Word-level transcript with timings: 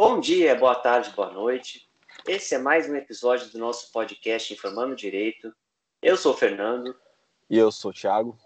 Bom 0.00 0.20
dia, 0.20 0.54
boa 0.54 0.76
tarde, 0.76 1.10
boa 1.10 1.32
noite. 1.32 1.90
Esse 2.24 2.54
é 2.54 2.58
mais 2.58 2.88
um 2.88 2.94
episódio 2.94 3.48
do 3.48 3.58
nosso 3.58 3.90
podcast 3.90 4.54
Informando 4.54 4.94
Direito. 4.94 5.52
Eu 6.00 6.16
sou 6.16 6.32
o 6.32 6.36
Fernando. 6.36 6.94
E 7.50 7.58
eu 7.58 7.72
sou 7.72 7.90
o 7.90 7.94
Thiago. 7.94 8.38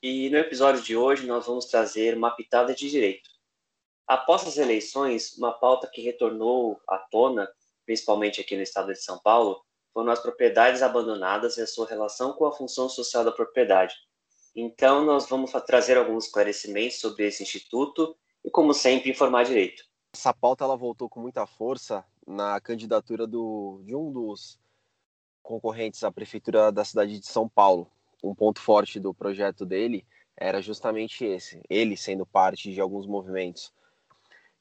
E 0.00 0.30
no 0.30 0.38
episódio 0.38 0.80
de 0.80 0.96
hoje 0.96 1.26
nós 1.26 1.44
vamos 1.44 1.64
trazer 1.64 2.16
uma 2.16 2.30
pitada 2.30 2.72
de 2.72 2.88
direito. 2.88 3.28
Após 4.06 4.46
as 4.46 4.58
eleições, 4.58 5.36
uma 5.36 5.50
pauta 5.50 5.90
que 5.92 6.00
retornou 6.00 6.80
à 6.86 6.98
tona, 6.98 7.50
principalmente 7.84 8.40
aqui 8.40 8.54
no 8.54 8.62
estado 8.62 8.92
de 8.92 9.02
São 9.02 9.18
Paulo, 9.18 9.60
foram 9.92 10.12
as 10.12 10.20
propriedades 10.20 10.82
abandonadas 10.82 11.56
e 11.56 11.62
a 11.62 11.66
sua 11.66 11.88
relação 11.88 12.32
com 12.32 12.46
a 12.46 12.52
função 12.52 12.88
social 12.88 13.24
da 13.24 13.32
propriedade. 13.32 13.96
Então, 14.54 15.04
nós 15.04 15.28
vamos 15.28 15.50
trazer 15.66 15.98
alguns 15.98 16.26
esclarecimentos 16.26 17.00
sobre 17.00 17.26
esse 17.26 17.42
instituto 17.42 18.16
e, 18.44 18.50
como 18.52 18.72
sempre, 18.72 19.10
informar 19.10 19.44
direito. 19.44 19.87
Essa 20.12 20.32
pauta 20.32 20.64
ela 20.64 20.76
voltou 20.76 21.08
com 21.08 21.20
muita 21.20 21.46
força 21.46 22.04
na 22.26 22.60
candidatura 22.60 23.26
do, 23.26 23.80
de 23.84 23.94
um 23.94 24.10
dos 24.10 24.58
concorrentes 25.42 26.02
à 26.02 26.10
prefeitura 26.10 26.72
da 26.72 26.84
cidade 26.84 27.18
de 27.18 27.26
São 27.26 27.48
Paulo. 27.48 27.90
Um 28.22 28.34
ponto 28.34 28.60
forte 28.60 28.98
do 28.98 29.14
projeto 29.14 29.64
dele 29.64 30.04
era 30.36 30.62
justamente 30.62 31.24
esse, 31.24 31.60
ele 31.68 31.96
sendo 31.96 32.24
parte 32.24 32.72
de 32.72 32.80
alguns 32.80 33.06
movimentos. 33.06 33.72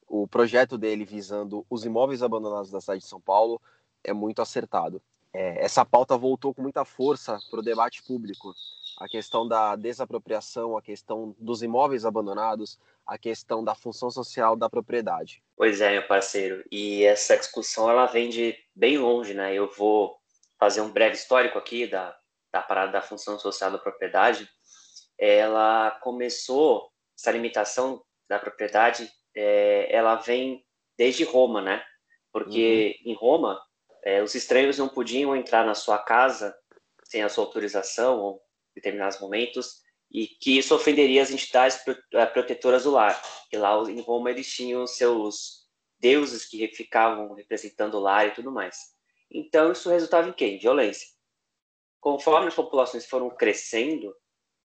O 0.07 0.27
projeto 0.27 0.77
dele 0.77 1.05
visando 1.05 1.65
os 1.69 1.85
imóveis 1.85 2.23
abandonados 2.23 2.71
da 2.71 2.81
cidade 2.81 3.01
de 3.01 3.07
São 3.07 3.19
Paulo 3.19 3.61
é 4.03 4.13
muito 4.13 4.41
acertado. 4.41 5.01
É, 5.33 5.63
essa 5.63 5.85
pauta 5.85 6.17
voltou 6.17 6.53
com 6.53 6.61
muita 6.61 6.85
força 6.85 7.37
para 7.49 7.59
o 7.59 7.63
debate 7.63 8.01
público. 8.03 8.53
A 8.97 9.07
questão 9.07 9.47
da 9.47 9.75
desapropriação, 9.75 10.77
a 10.77 10.81
questão 10.81 11.35
dos 11.37 11.61
imóveis 11.61 12.05
abandonados, 12.05 12.79
a 13.07 13.17
questão 13.17 13.63
da 13.63 13.73
função 13.73 14.11
social 14.11 14.55
da 14.55 14.69
propriedade. 14.69 15.41
Pois 15.55 15.79
é, 15.79 15.91
meu 15.93 16.07
parceiro. 16.07 16.63
E 16.69 17.05
essa 17.05 17.37
discussão 17.37 17.89
ela 17.89 18.05
vem 18.05 18.29
de 18.29 18.55
bem 18.75 18.97
longe, 18.97 19.33
né? 19.33 19.53
Eu 19.53 19.71
vou 19.71 20.17
fazer 20.59 20.81
um 20.81 20.91
breve 20.91 21.15
histórico 21.15 21.57
aqui 21.57 21.87
da, 21.87 22.15
da 22.51 22.61
parada 22.61 22.91
da 22.91 23.01
função 23.01 23.39
social 23.39 23.71
da 23.71 23.77
propriedade. 23.77 24.47
Ela 25.17 25.91
começou 26.01 26.91
essa 27.17 27.31
limitação 27.31 28.03
da 28.29 28.37
propriedade, 28.37 29.09
é, 29.33 29.87
ela 29.89 30.15
vem 30.15 30.63
desde 30.97 31.23
Roma, 31.23 31.61
né? 31.61 31.83
Porque 32.31 32.99
uhum. 33.05 33.11
em 33.11 33.15
Roma 33.15 33.59
é, 34.03 34.21
os 34.21 34.35
estranhos 34.35 34.77
não 34.77 34.89
podiam 34.89 35.35
entrar 35.35 35.65
na 35.65 35.73
sua 35.73 35.97
casa 35.97 36.55
sem 37.05 37.23
a 37.23 37.29
sua 37.29 37.45
autorização 37.45 38.19
ou 38.19 38.35
em 38.71 38.75
determinados 38.75 39.19
momentos 39.19 39.81
e 40.11 40.27
que 40.27 40.57
isso 40.57 40.73
ofenderia 40.73 41.21
as 41.21 41.31
entidades 41.31 41.79
eh, 42.13 42.25
protetoras 42.27 42.83
do 42.83 42.91
lar. 42.91 43.21
E 43.51 43.57
lá 43.57 43.77
em 43.89 43.99
Roma 44.01 44.29
eles 44.29 44.51
tinham 44.51 44.87
seus 44.87 45.67
deuses 45.99 46.45
que 46.45 46.67
ficavam 46.69 47.33
representando 47.33 47.95
o 47.95 47.99
lar 47.99 48.27
e 48.27 48.31
tudo 48.31 48.51
mais. 48.51 48.77
Então 49.31 49.71
isso 49.71 49.89
resultava 49.89 50.29
em 50.29 50.33
quê? 50.33 50.45
Em 50.45 50.59
violência. 50.59 51.07
Conforme 51.99 52.47
as 52.47 52.55
populações 52.55 53.05
foram 53.05 53.29
crescendo 53.29 54.15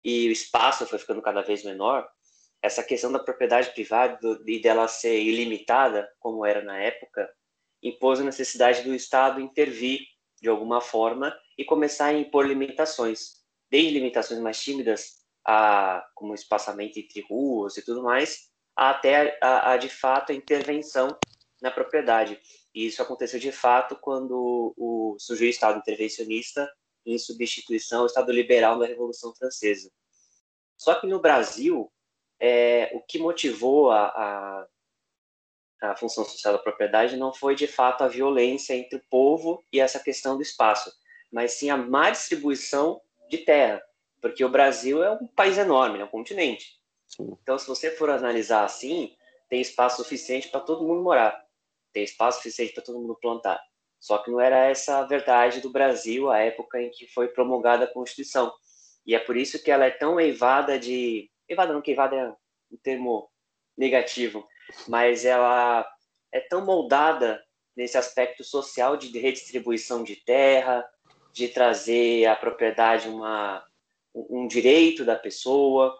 e 0.03 0.29
o 0.29 0.31
espaço 0.31 0.85
foi 0.85 0.99
ficando 0.99 1.21
cada 1.21 1.41
vez 1.41 1.63
menor, 1.63 2.07
essa 2.61 2.83
questão 2.83 3.11
da 3.11 3.19
propriedade 3.19 3.71
privada 3.71 4.17
e 4.45 4.61
dela 4.61 4.87
ser 4.87 5.19
ilimitada, 5.19 6.09
como 6.19 6.45
era 6.45 6.63
na 6.63 6.77
época, 6.77 7.29
impôs 7.81 8.19
a 8.19 8.23
necessidade 8.23 8.83
do 8.83 8.93
Estado 8.93 9.41
intervir 9.41 9.99
de 10.41 10.49
alguma 10.49 10.81
forma 10.81 11.35
e 11.57 11.63
começar 11.63 12.07
a 12.07 12.13
impor 12.13 12.45
limitações, 12.45 13.43
desde 13.69 13.91
limitações 13.91 14.39
mais 14.39 14.61
tímidas, 14.61 15.24
a, 15.45 16.05
como 16.15 16.33
espaçamento 16.33 16.99
entre 16.99 17.21
ruas 17.21 17.77
e 17.77 17.83
tudo 17.83 18.03
mais, 18.03 18.49
até 18.75 19.37
a, 19.41 19.71
a 19.71 19.77
de 19.77 19.89
fato 19.89 20.31
a 20.31 20.35
intervenção 20.35 21.17
na 21.61 21.71
propriedade. 21.71 22.39
E 22.73 22.85
isso 22.85 23.01
aconteceu 23.01 23.39
de 23.39 23.51
fato 23.51 23.95
quando 24.01 24.73
o, 24.77 25.15
surgiu 25.19 25.47
o 25.47 25.49
Estado 25.49 25.79
intervencionista 25.79 26.69
em 27.05 27.17
substituição 27.17 28.01
ao 28.01 28.07
Estado 28.07 28.31
liberal 28.31 28.79
da 28.79 28.85
Revolução 28.85 29.33
Francesa. 29.35 29.91
Só 30.77 30.95
que 30.99 31.07
no 31.07 31.21
Brasil, 31.21 31.91
é, 32.39 32.91
o 32.93 33.01
que 33.01 33.17
motivou 33.17 33.91
a, 33.91 34.07
a 34.07 34.67
a 35.81 35.95
função 35.95 36.23
social 36.23 36.53
da 36.53 36.59
propriedade 36.59 37.17
não 37.17 37.33
foi 37.33 37.55
de 37.55 37.67
fato 37.67 38.03
a 38.03 38.07
violência 38.07 38.73
entre 38.73 38.97
o 38.97 39.03
povo 39.09 39.63
e 39.71 39.79
essa 39.79 39.99
questão 39.99 40.35
do 40.35 40.41
espaço, 40.41 40.91
mas 41.31 41.53
sim 41.53 41.69
a 41.69 41.77
má 41.77 42.09
distribuição 42.09 43.01
de 43.29 43.39
terra, 43.39 43.81
porque 44.25 44.43
o 44.43 44.49
Brasil 44.49 45.03
é 45.03 45.11
um 45.11 45.27
país 45.27 45.55
enorme, 45.55 45.99
é 45.99 46.03
um 46.03 46.07
continente. 46.07 46.79
Sim. 47.07 47.37
Então, 47.43 47.59
se 47.59 47.67
você 47.67 47.91
for 47.91 48.09
analisar 48.09 48.65
assim, 48.65 49.15
tem 49.47 49.61
espaço 49.61 50.01
suficiente 50.01 50.47
para 50.47 50.61
todo 50.61 50.83
mundo 50.83 51.03
morar, 51.03 51.39
tem 51.93 52.03
espaço 52.03 52.37
suficiente 52.37 52.73
para 52.73 52.81
todo 52.81 52.99
mundo 52.99 53.15
plantar. 53.21 53.61
Só 53.99 54.17
que 54.17 54.31
não 54.31 54.41
era 54.41 54.65
essa 54.65 54.97
a 54.97 55.05
verdade 55.05 55.61
do 55.61 55.69
Brasil 55.69 56.31
à 56.31 56.39
época 56.39 56.81
em 56.81 56.89
que 56.89 57.05
foi 57.05 57.27
promulgada 57.27 57.85
a 57.85 57.93
Constituição. 57.93 58.51
E 59.05 59.13
é 59.13 59.19
por 59.19 59.37
isso 59.37 59.61
que 59.61 59.69
ela 59.69 59.85
é 59.85 59.91
tão 59.91 60.19
evada 60.19 60.79
de. 60.79 61.29
Evada 61.47 61.71
não, 61.71 61.79
que 61.79 61.91
evada 61.91 62.15
é 62.15 62.27
um 62.71 62.77
termo 62.81 63.29
negativo 63.77 64.43
mas 64.87 65.23
ela 65.23 65.87
é 66.33 66.39
tão 66.39 66.65
moldada 66.65 67.39
nesse 67.77 67.95
aspecto 67.95 68.43
social 68.43 68.97
de 68.97 69.19
redistribuição 69.19 70.03
de 70.03 70.15
terra, 70.15 70.83
de 71.31 71.47
trazer 71.47 72.25
a 72.25 72.35
propriedade 72.35 73.07
uma, 73.07 73.63
um 74.15 74.47
direito 74.47 75.03
da 75.03 75.15
pessoa, 75.15 75.97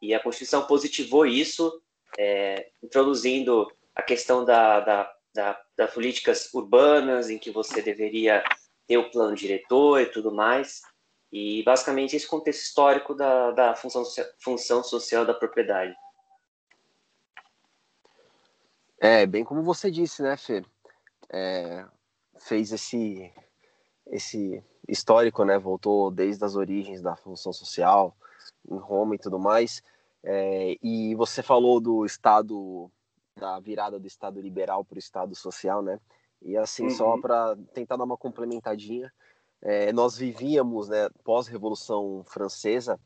e 0.00 0.14
a 0.14 0.20
Constituição 0.20 0.66
positivou 0.66 1.26
isso, 1.26 1.82
é, 2.18 2.70
introduzindo 2.82 3.70
a 3.94 4.02
questão 4.02 4.44
da, 4.44 4.80
da, 4.80 5.14
da, 5.34 5.62
das 5.76 5.92
políticas 5.92 6.52
urbanas, 6.54 7.28
em 7.28 7.38
que 7.38 7.50
você 7.50 7.82
deveria 7.82 8.42
ter 8.86 8.96
o 8.96 9.10
plano 9.10 9.36
diretor 9.36 10.00
e 10.00 10.06
tudo 10.06 10.32
mais, 10.32 10.80
e 11.30 11.62
basicamente 11.62 12.16
esse 12.16 12.26
contexto 12.26 12.62
histórico 12.62 13.14
da, 13.14 13.50
da 13.52 13.74
função, 13.76 14.02
função 14.42 14.82
social 14.82 15.24
da 15.24 15.34
propriedade. 15.34 15.94
É, 18.98 19.24
bem 19.26 19.44
como 19.44 19.62
você 19.62 19.90
disse, 19.90 20.22
né, 20.22 20.36
Fê? 20.36 20.64
É, 21.32 21.86
fez 22.40 22.72
esse, 22.72 23.32
esse 24.08 24.62
histórico, 24.90 25.44
né? 25.44 25.58
Voltou 25.58 26.10
desde 26.10 26.44
as 26.44 26.56
origens 26.56 27.00
da 27.00 27.16
função 27.16 27.52
social 27.52 28.16
em 28.68 28.78
Roma 28.78 29.14
e 29.14 29.18
tudo 29.18 29.38
mais. 29.38 29.82
É, 30.22 30.76
e 30.82 31.14
você 31.14 31.42
falou 31.42 31.80
do 31.80 32.04
Estado, 32.04 32.90
da 33.36 33.58
virada 33.60 33.98
do 33.98 34.06
Estado 34.06 34.40
liberal 34.40 34.84
para 34.84 34.96
o 34.96 34.98
Estado 34.98 35.34
social, 35.34 35.82
né? 35.82 35.98
E 36.42 36.56
assim, 36.56 36.84
uhum. 36.84 36.90
só 36.90 37.20
para 37.20 37.56
tentar 37.74 37.96
dar 37.96 38.04
uma 38.04 38.16
complementadinha, 38.16 39.12
é, 39.62 39.92
nós 39.92 40.16
vivíamos, 40.16 40.88
né, 40.88 41.08
pós-Revolução 41.22 42.24
Francesa, 42.26 42.98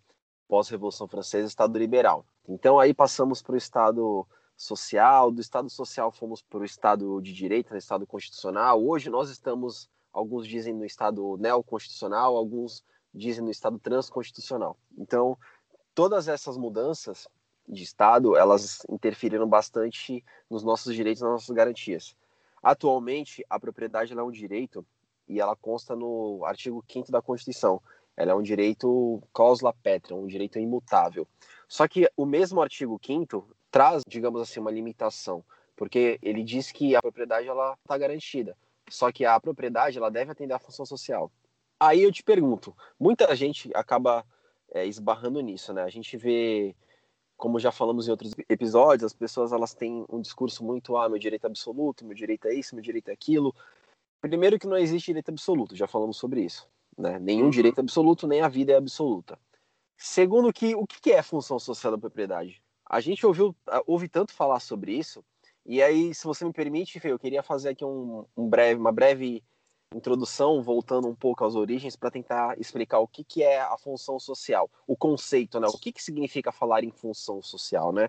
pós-Revolução 0.48 1.08
Francesa, 1.08 1.48
Estado 1.48 1.78
liberal. 1.78 2.24
Então 2.48 2.78
aí 2.78 2.94
passamos 2.94 3.42
para 3.42 3.54
o 3.54 3.58
Estado 3.58 4.26
social, 4.56 5.32
do 5.32 5.40
Estado 5.40 5.68
social 5.68 6.12
fomos 6.12 6.42
para 6.42 6.60
o 6.60 6.64
Estado 6.64 7.20
de 7.20 7.32
direito, 7.32 7.76
Estado 7.76 8.06
constitucional. 8.06 8.84
Hoje 8.84 9.10
nós 9.10 9.30
estamos, 9.30 9.90
alguns 10.14 10.46
dizem 10.46 10.72
no 10.72 10.84
Estado 10.84 11.36
neoconstitucional, 11.38 12.36
alguns 12.36 12.84
dizem 13.12 13.44
no 13.44 13.50
Estado 13.50 13.78
transconstitucional. 13.78 14.76
Então, 14.96 15.36
todas 15.94 16.28
essas 16.28 16.56
mudanças 16.56 17.28
de 17.68 17.82
Estado, 17.82 18.36
elas 18.36 18.82
interferiram 18.88 19.48
bastante 19.48 20.24
nos 20.48 20.62
nossos 20.62 20.94
direitos, 20.94 21.22
nas 21.22 21.32
nossas 21.32 21.54
garantias. 21.54 22.16
Atualmente, 22.62 23.44
a 23.50 23.58
propriedade 23.58 24.16
é 24.16 24.22
um 24.22 24.30
direito 24.30 24.86
e 25.28 25.40
ela 25.40 25.56
consta 25.56 25.96
no 25.96 26.44
artigo 26.44 26.84
5 26.88 27.10
da 27.10 27.20
Constituição. 27.20 27.82
Ela 28.16 28.32
é 28.32 28.34
um 28.34 28.42
direito 28.42 29.20
cláusula 29.32 29.74
pétrea, 29.82 30.16
um 30.16 30.26
direito 30.26 30.58
imutável. 30.58 31.26
Só 31.66 31.88
que 31.88 32.08
o 32.16 32.24
mesmo 32.24 32.62
artigo 32.62 33.00
5 33.04 33.48
traz, 33.70 34.02
digamos 34.06 34.40
assim, 34.40 34.60
uma 34.60 34.70
limitação, 34.70 35.44
porque 35.74 36.18
ele 36.22 36.44
diz 36.44 36.70
que 36.70 36.94
a 36.94 37.02
propriedade 37.02 37.48
ela 37.48 37.76
está 37.82 37.98
garantida, 37.98 38.56
só 38.88 39.10
que 39.10 39.24
a 39.24 39.38
propriedade 39.40 39.98
ela 39.98 40.10
deve 40.10 40.32
atender 40.32 40.54
à 40.54 40.58
função 40.58 40.84
social. 40.84 41.30
Aí 41.78 42.02
eu 42.02 42.12
te 42.12 42.22
pergunto, 42.22 42.76
muita 42.98 43.34
gente 43.34 43.70
acaba 43.74 44.24
é, 44.72 44.86
esbarrando 44.86 45.40
nisso, 45.40 45.72
né? 45.72 45.82
A 45.82 45.88
gente 45.88 46.16
vê, 46.16 46.74
como 47.36 47.58
já 47.58 47.72
falamos 47.72 48.06
em 48.06 48.10
outros 48.10 48.32
episódios, 48.48 49.04
as 49.04 49.12
pessoas 49.12 49.52
elas 49.52 49.74
têm 49.74 50.04
um 50.08 50.20
discurso 50.20 50.64
muito 50.64 50.96
ah, 50.96 51.08
meu 51.08 51.18
direito 51.18 51.44
é 51.44 51.46
absoluto, 51.48 52.04
meu 52.04 52.14
direito 52.14 52.46
é 52.48 52.54
isso, 52.54 52.74
meu 52.74 52.82
direito 52.82 53.08
é 53.08 53.12
aquilo. 53.12 53.54
Primeiro 54.20 54.58
que 54.58 54.66
não 54.66 54.78
existe 54.78 55.06
direito 55.06 55.30
absoluto, 55.30 55.76
já 55.76 55.86
falamos 55.86 56.16
sobre 56.16 56.42
isso, 56.42 56.68
né? 56.96 57.18
Nenhum 57.18 57.44
uhum. 57.44 57.50
direito 57.50 57.80
absoluto, 57.80 58.26
nem 58.26 58.40
a 58.40 58.48
vida 58.48 58.72
é 58.72 58.76
absoluta. 58.76 59.38
Segundo 59.96 60.52
que 60.52 60.74
o 60.74 60.86
que 60.86 61.12
é 61.12 61.22
função 61.22 61.58
social 61.58 61.92
da 61.92 61.98
propriedade? 61.98 62.62
A 62.88 63.00
gente 63.00 63.24
ouviu, 63.26 63.54
ouve 63.86 64.08
tanto 64.08 64.32
falar 64.32 64.60
sobre 64.60 64.92
isso, 64.92 65.24
e 65.66 65.82
aí, 65.82 66.14
se 66.14 66.24
você 66.24 66.44
me 66.44 66.52
permite, 66.52 67.00
Fê, 67.00 67.12
eu 67.12 67.18
queria 67.18 67.42
fazer 67.42 67.70
aqui 67.70 67.84
um, 67.84 68.24
um 68.36 68.48
breve, 68.48 68.80
uma 68.80 68.92
breve 68.92 69.42
introdução, 69.94 70.62
voltando 70.62 71.08
um 71.08 71.14
pouco 71.14 71.44
às 71.44 71.54
origens, 71.54 71.96
para 71.96 72.10
tentar 72.10 72.58
explicar 72.58 72.98
o 72.98 73.06
que, 73.06 73.22
que 73.22 73.42
é 73.42 73.60
a 73.60 73.76
função 73.78 74.18
social, 74.18 74.68
o 74.86 74.96
conceito, 74.96 75.60
né? 75.60 75.68
O 75.68 75.78
que, 75.78 75.92
que 75.92 76.02
significa 76.02 76.50
falar 76.50 76.82
em 76.82 76.90
função 76.90 77.40
social, 77.40 77.92
né? 77.92 78.08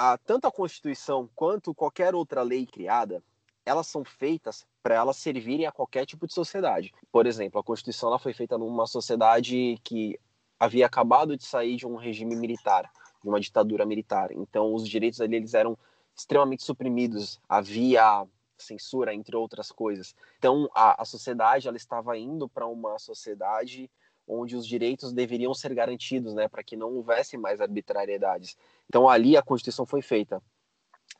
a, 0.00 0.16
tanto 0.16 0.46
a 0.46 0.50
Constituição 0.50 1.28
quanto 1.34 1.74
qualquer 1.74 2.14
outra 2.14 2.40
lei 2.40 2.64
criada, 2.64 3.22
elas 3.66 3.86
são 3.86 4.02
feitas 4.02 4.66
para 4.82 4.94
elas 4.94 5.18
servirem 5.18 5.66
a 5.66 5.72
qualquer 5.72 6.06
tipo 6.06 6.26
de 6.26 6.32
sociedade. 6.32 6.90
Por 7.12 7.26
exemplo, 7.26 7.60
a 7.60 7.62
Constituição 7.62 8.08
ela 8.08 8.18
foi 8.18 8.32
feita 8.32 8.56
numa 8.56 8.86
sociedade 8.86 9.78
que 9.84 10.18
havia 10.58 10.86
acabado 10.86 11.36
de 11.36 11.44
sair 11.44 11.76
de 11.76 11.86
um 11.86 11.96
regime 11.96 12.34
militar, 12.34 12.90
de 13.22 13.28
uma 13.28 13.38
ditadura 13.38 13.84
militar. 13.84 14.32
Então, 14.32 14.72
os 14.72 14.88
direitos 14.88 15.20
ali 15.20 15.36
eles 15.36 15.52
eram 15.52 15.76
extremamente 16.16 16.64
suprimidos. 16.64 17.40
Havia 17.48 18.26
censura, 18.58 19.14
entre 19.14 19.36
outras 19.36 19.72
coisas. 19.72 20.14
Então, 20.38 20.68
a, 20.74 21.02
a 21.02 21.04
sociedade 21.04 21.66
ela 21.66 21.76
estava 21.76 22.16
indo 22.18 22.48
para 22.48 22.66
uma 22.66 22.98
sociedade 22.98 23.90
onde 24.26 24.54
os 24.54 24.66
direitos 24.66 25.12
deveriam 25.12 25.52
ser 25.52 25.74
garantidos, 25.74 26.34
né, 26.34 26.46
para 26.46 26.62
que 26.62 26.76
não 26.76 26.94
houvesse 26.94 27.36
mais 27.36 27.60
arbitrariedades. 27.60 28.56
Então, 28.88 29.08
ali 29.08 29.36
a 29.36 29.42
Constituição 29.42 29.84
foi 29.84 30.02
feita. 30.02 30.40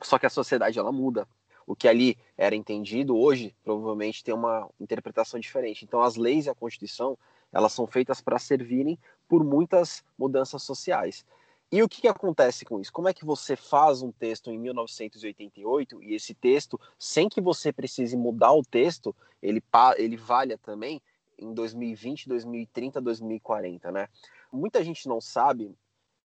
Só 0.02 0.19
que 0.19 0.26
a 0.26 0.31
sociedade 0.31 0.78
ela 0.78 0.92
muda. 0.92 1.26
O 1.66 1.75
que 1.75 1.88
ali 1.88 2.16
era 2.37 2.54
entendido 2.54 3.16
hoje 3.16 3.54
provavelmente 3.64 4.22
tem 4.22 4.34
uma 4.34 4.69
interpretação 4.78 5.40
diferente. 5.40 5.84
Então, 5.84 6.02
as 6.02 6.16
leis 6.16 6.46
e 6.46 6.50
a 6.50 6.54
Constituição 6.54 7.19
elas 7.52 7.72
são 7.72 7.87
feitas 7.87 8.20
para 8.20 8.38
servirem 8.38 8.98
por 9.28 9.42
muitas 9.42 10.04
mudanças 10.16 10.62
sociais. 10.62 11.25
E 11.72 11.82
o 11.82 11.88
que, 11.88 12.00
que, 12.00 12.08
acontece 12.08 12.64
com 12.64 12.81
isso? 12.81 12.93
Como 12.93 13.08
é 13.08 13.14
que 13.14 13.25
você 13.25 13.55
faz 13.55 14.02
um 14.02 14.11
texto 14.11 14.50
em 14.50 14.58
1988 14.58 16.02
e 16.02 16.14
esse 16.14 16.34
texto, 16.34 16.81
sem 16.99 17.28
que 17.28 17.40
você 17.40 17.72
precise 17.72 18.17
mudar 18.17 18.52
o 18.52 18.62
texto, 18.62 19.14
ele, 19.40 19.62
ele 19.96 20.17
valha 20.17 20.58
também 20.58 21.00
em 21.38 21.55
2020, 21.55 22.28
2030, 22.28 23.00
2040, 23.00 23.93
né? 23.93 24.08
Muita 24.52 24.82
gente 24.82 25.08
não 25.08 25.20
sabe, 25.20 25.72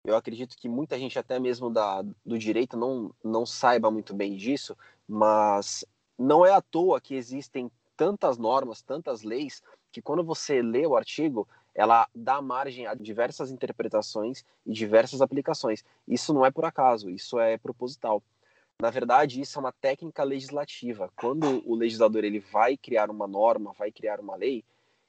eu 0.02 0.16
acredito 0.16 0.56
que 0.56 0.68
muita 0.68 0.98
gente 0.98 1.18
até 1.18 1.38
mesmo 1.38 1.70
da, 1.70 2.02
do 2.24 2.38
direito 2.38 2.76
não, 2.76 3.14
não 3.22 3.44
saiba 3.44 3.90
muito 3.90 4.14
bem 4.14 4.36
disso, 4.36 4.74
mas 5.06 5.84
não 6.18 6.44
é 6.44 6.52
à 6.52 6.62
toa 6.62 7.00
que 7.00 7.14
existem 7.14 7.70
tantas 7.96 8.38
normas, 8.38 8.82
tantas 8.82 9.22
leis, 9.22 9.62
que 9.92 10.02
quando 10.02 10.24
você 10.24 10.60
lê 10.60 10.86
o 10.86 10.96
artigo, 10.96 11.46
ela 11.74 12.08
dá 12.14 12.40
margem 12.40 12.86
a 12.86 12.94
diversas 12.94 13.50
interpretações 13.50 14.44
e 14.64 14.72
diversas 14.72 15.20
aplicações. 15.20 15.84
Isso 16.06 16.32
não 16.32 16.46
é 16.46 16.50
por 16.50 16.64
acaso, 16.64 17.10
isso 17.10 17.38
é 17.38 17.58
proposital. 17.58 18.22
Na 18.80 18.90
verdade, 18.90 19.40
isso 19.40 19.58
é 19.58 19.60
uma 19.60 19.72
técnica 19.72 20.22
legislativa. 20.22 21.10
Quando 21.16 21.62
o 21.68 21.74
legislador 21.74 22.24
ele 22.24 22.40
vai 22.40 22.76
criar 22.76 23.10
uma 23.10 23.26
norma, 23.26 23.72
vai 23.78 23.90
criar 23.90 24.20
uma 24.20 24.36
lei, 24.36 24.64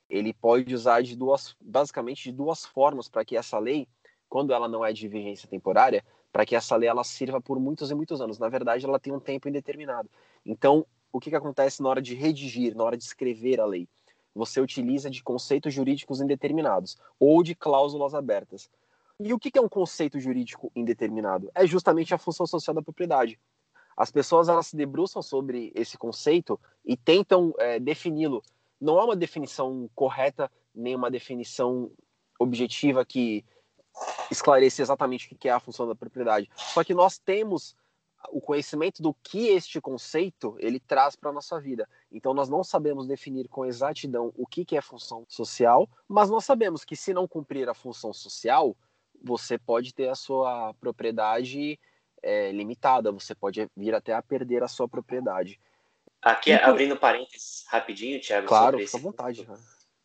ele 0.10 0.34
pode 0.34 0.74
usar 0.74 1.02
de 1.02 1.16
duas, 1.16 1.56
basicamente 1.60 2.24
de 2.24 2.32
duas 2.32 2.66
formas 2.66 3.08
para 3.08 3.26
que 3.26 3.36
essa 3.36 3.58
lei, 3.58 3.88
quando 4.30 4.54
ela 4.54 4.68
não 4.68 4.86
é 4.86 4.94
de 4.94 5.08
vigência 5.08 5.50
temporária, 5.50 6.04
para 6.32 6.46
que 6.46 6.56
essa 6.56 6.76
lei 6.76 6.90
ela 6.90 7.04
sirva 7.04 7.42
por 7.42 7.60
muitos 7.60 7.90
e 7.90 7.96
muitos 7.96 8.22
anos. 8.22 8.38
Na 8.38 8.50
verdade, 8.50 8.86
ela 8.86 9.00
tem 9.00 9.14
um 9.14 9.20
tempo 9.20 9.48
indeterminado. 9.50 10.10
Então, 10.46 10.86
o 11.12 11.20
que, 11.20 11.30
que 11.30 11.36
acontece 11.36 11.82
na 11.82 11.90
hora 11.90 12.02
de 12.02 12.14
redigir, 12.14 12.76
na 12.76 12.84
hora 12.84 12.98
de 12.98 13.04
escrever 13.04 13.60
a 13.60 13.66
lei? 13.66 13.88
Você 14.36 14.60
utiliza 14.60 15.10
de 15.10 15.24
conceitos 15.24 15.74
jurídicos 15.74 16.20
indeterminados 16.20 16.98
ou 17.18 17.42
de 17.42 17.56
cláusulas 17.56 18.14
abertas. 18.14 18.70
E 19.18 19.34
o 19.34 19.40
que 19.40 19.58
é 19.58 19.62
um 19.62 19.70
conceito 19.70 20.20
jurídico 20.20 20.70
indeterminado? 20.76 21.50
É 21.56 21.66
justamente 21.66 22.14
a 22.14 22.18
função 22.18 22.46
social 22.46 22.76
da 22.76 22.82
propriedade. 22.82 23.40
As 23.96 24.12
pessoas 24.12 24.50
elas 24.50 24.68
se 24.68 24.76
debruçam 24.76 25.22
sobre 25.22 25.72
esse 25.74 25.98
conceito 25.98 26.60
e 26.86 26.98
tentam 26.98 27.54
é, 27.58 27.80
defini-lo. 27.80 28.44
Não 28.80 29.00
há 29.00 29.06
uma 29.06 29.16
definição 29.16 29.90
correta, 29.96 30.52
nem 30.76 30.94
uma 30.94 31.10
definição 31.10 31.90
objetiva 32.38 33.06
que 33.06 33.46
esclareça 34.30 34.82
exatamente 34.82 35.34
o 35.34 35.38
que 35.38 35.48
é 35.48 35.52
a 35.54 35.62
função 35.62 35.88
da 35.88 35.96
propriedade. 35.96 36.50
Só 36.56 36.84
que 36.84 36.94
nós 36.94 37.18
temos 37.18 37.74
o 38.32 38.42
conhecimento 38.42 39.02
do 39.02 39.14
que 39.14 39.48
este 39.48 39.80
conceito 39.80 40.56
ele 40.60 40.80
traz 40.80 41.16
para 41.16 41.30
a 41.30 41.34
nossa 41.34 41.60
vida. 41.60 41.88
Então 42.12 42.34
nós 42.34 42.50
não 42.50 42.64
sabemos 42.64 43.08
definir 43.08 43.48
com 43.48 43.66
exatidão 43.66 44.32
o 44.36 44.46
que, 44.46 44.66
que 44.66 44.78
é 44.78 44.82
função 44.82 45.26
social, 45.28 45.90
mas 46.08 46.30
nós 46.30 46.46
sabemos 46.46 46.84
que 46.84 46.96
se 46.96 47.14
não 47.14 47.28
cumprir 47.28 47.68
a 47.70 47.74
função 47.74 48.14
social, 48.14 48.76
você 49.24 49.58
pode 49.58 49.94
ter 49.94 50.10
a 50.10 50.16
sua 50.16 50.74
propriedade 50.76 51.80
é, 52.22 52.52
limitada, 52.52 53.12
você 53.12 53.34
pode 53.34 53.70
vir 53.76 53.94
até 53.94 54.14
a 54.14 54.22
perder 54.22 54.64
a 54.64 54.68
sua 54.68 54.88
propriedade. 54.88 55.60
Aqui, 56.22 56.52
então, 56.52 56.70
abrindo 56.70 56.98
parênteses 56.98 57.64
rapidinho, 57.68 58.20
Thiago. 58.20 58.48
Claro, 58.48 58.80
fica 58.80 58.98
à 58.98 59.00
vontade. 59.00 59.48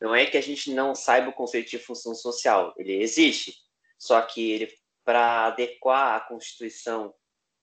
Não 0.01 0.15
é 0.15 0.27
que 0.27 0.37
a 0.37 0.43
gente 0.43 0.73
não 0.73 0.95
saiba 0.95 1.31
o 1.31 1.33
conceito 1.33 1.71
de 1.71 1.79
função 1.79 2.15
social, 2.15 2.75
ele 2.77 3.03
existe, 3.03 3.55
só 3.99 4.21
que 4.23 4.51
ele 4.51 4.81
para 5.05 5.47
adequar 5.47 6.17
a 6.17 6.21
Constituição 6.21 7.15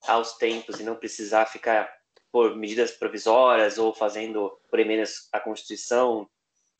aos 0.06 0.36
tempos 0.36 0.78
e 0.80 0.82
não 0.82 0.96
precisar 0.96 1.46
ficar 1.46 1.92
por 2.30 2.56
medidas 2.56 2.92
provisórias 2.92 3.78
ou 3.78 3.94
fazendo 3.94 4.58
por 4.70 4.78
emendas 4.78 5.28
à 5.32 5.40
Constituição, 5.40 6.28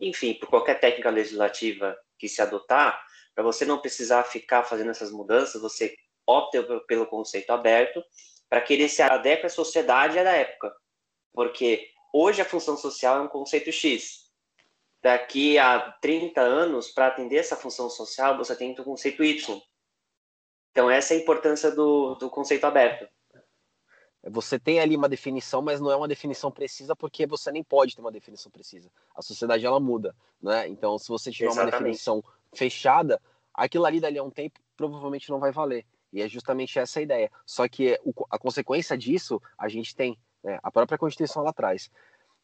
enfim, 0.00 0.34
por 0.34 0.48
qualquer 0.48 0.78
técnica 0.78 1.10
legislativa 1.10 1.98
que 2.18 2.28
se 2.28 2.42
adotar, 2.42 3.02
para 3.34 3.44
você 3.44 3.64
não 3.64 3.78
precisar 3.78 4.24
ficar 4.24 4.64
fazendo 4.64 4.90
essas 4.90 5.10
mudanças, 5.10 5.60
você 5.60 5.94
opta 6.26 6.62
pelo 6.86 7.06
conceito 7.06 7.50
aberto 7.50 8.04
para 8.48 8.60
que 8.60 8.74
ele 8.74 8.88
se 8.88 9.02
adeque 9.02 9.46
à 9.46 9.48
sociedade 9.48 10.16
e 10.16 10.18
à 10.18 10.32
época. 10.32 10.74
Porque 11.32 11.88
hoje 12.12 12.42
a 12.42 12.44
função 12.44 12.76
social 12.76 13.18
é 13.18 13.22
um 13.22 13.28
conceito 13.28 13.70
X. 13.70 14.28
Daqui 15.02 15.58
a 15.58 15.92
30 16.00 16.40
anos, 16.40 16.90
para 16.90 17.06
atender 17.06 17.36
essa 17.36 17.56
função 17.56 17.88
social, 17.88 18.36
você 18.36 18.56
tem 18.56 18.72
o 18.72 18.84
conceito 18.84 19.22
Y. 19.22 19.60
Então, 20.70 20.90
essa 20.90 21.14
é 21.14 21.16
a 21.16 21.20
importância 21.20 21.70
do, 21.70 22.14
do 22.14 22.30
conceito 22.30 22.64
aberto. 22.64 23.08
Você 24.30 24.58
tem 24.58 24.80
ali 24.80 24.96
uma 24.96 25.08
definição, 25.08 25.62
mas 25.62 25.80
não 25.80 25.90
é 25.90 25.96
uma 25.96 26.08
definição 26.08 26.50
precisa 26.50 26.94
porque 26.94 27.26
você 27.26 27.50
nem 27.52 27.62
pode 27.62 27.94
ter 27.94 28.00
uma 28.00 28.10
definição 28.10 28.50
precisa. 28.50 28.90
A 29.14 29.22
sociedade 29.22 29.64
ela 29.64 29.78
muda, 29.78 30.14
né? 30.42 30.68
Então, 30.68 30.98
se 30.98 31.08
você 31.08 31.30
tiver 31.30 31.46
Exatamente. 31.46 31.74
uma 31.74 31.78
definição 31.80 32.24
fechada, 32.52 33.20
aquilo 33.54 33.86
ali 33.86 34.00
dali 34.00 34.18
a 34.18 34.22
um 34.22 34.30
tempo 34.30 34.60
provavelmente 34.76 35.30
não 35.30 35.38
vai 35.38 35.52
valer. 35.52 35.86
E 36.12 36.22
é 36.22 36.28
justamente 36.28 36.78
essa 36.78 36.98
a 36.98 37.02
ideia. 37.02 37.30
Só 37.46 37.68
que 37.68 37.98
a 38.30 38.38
consequência 38.38 38.96
disso 38.96 39.40
a 39.56 39.68
gente 39.68 39.94
tem, 39.94 40.18
né? 40.42 40.58
a 40.62 40.70
própria 40.70 40.98
Constituição 40.98 41.42
lá 41.42 41.50
atrás. 41.50 41.90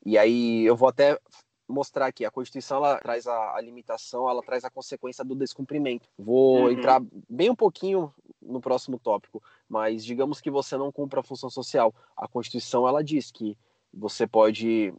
E 0.05 0.19
aí 0.19 0.65
eu 0.65 0.77
vou 0.77 0.89
até 0.89 1.19
mostrar 1.69 2.07
aqui, 2.07 2.25
a 2.25 2.31
Constituição 2.31 2.79
ela 2.79 2.99
traz 2.99 3.27
a, 3.27 3.57
a, 3.57 3.61
limitação, 3.61 4.29
ela 4.29 4.43
traz 4.43 4.65
a 4.65 4.71
consequência 4.71 5.25
do 5.25 5.35
descumprimento. 5.35 6.09
Vou 6.19 6.63
uhum. 6.63 6.71
entrar 6.71 7.03
bem 7.29 7.51
um 7.51 7.55
pouquinho 7.55 8.13
no 8.41 8.61
próximo 8.61 8.99
tópico, 8.99 9.43
mas 9.69 10.05
digamos 10.05 10.41
que 10.41 10.51
você 10.51 10.77
não 10.77 10.93
cumpra 10.93 11.21
a 11.21 11.23
função 11.23 11.49
social. 11.49 11.95
A 12.17 12.29
Constituição 12.29 12.87
ela 12.87 13.03
diz 13.03 13.31
que 13.31 13.57
você 13.93 14.27
pode 14.27 14.93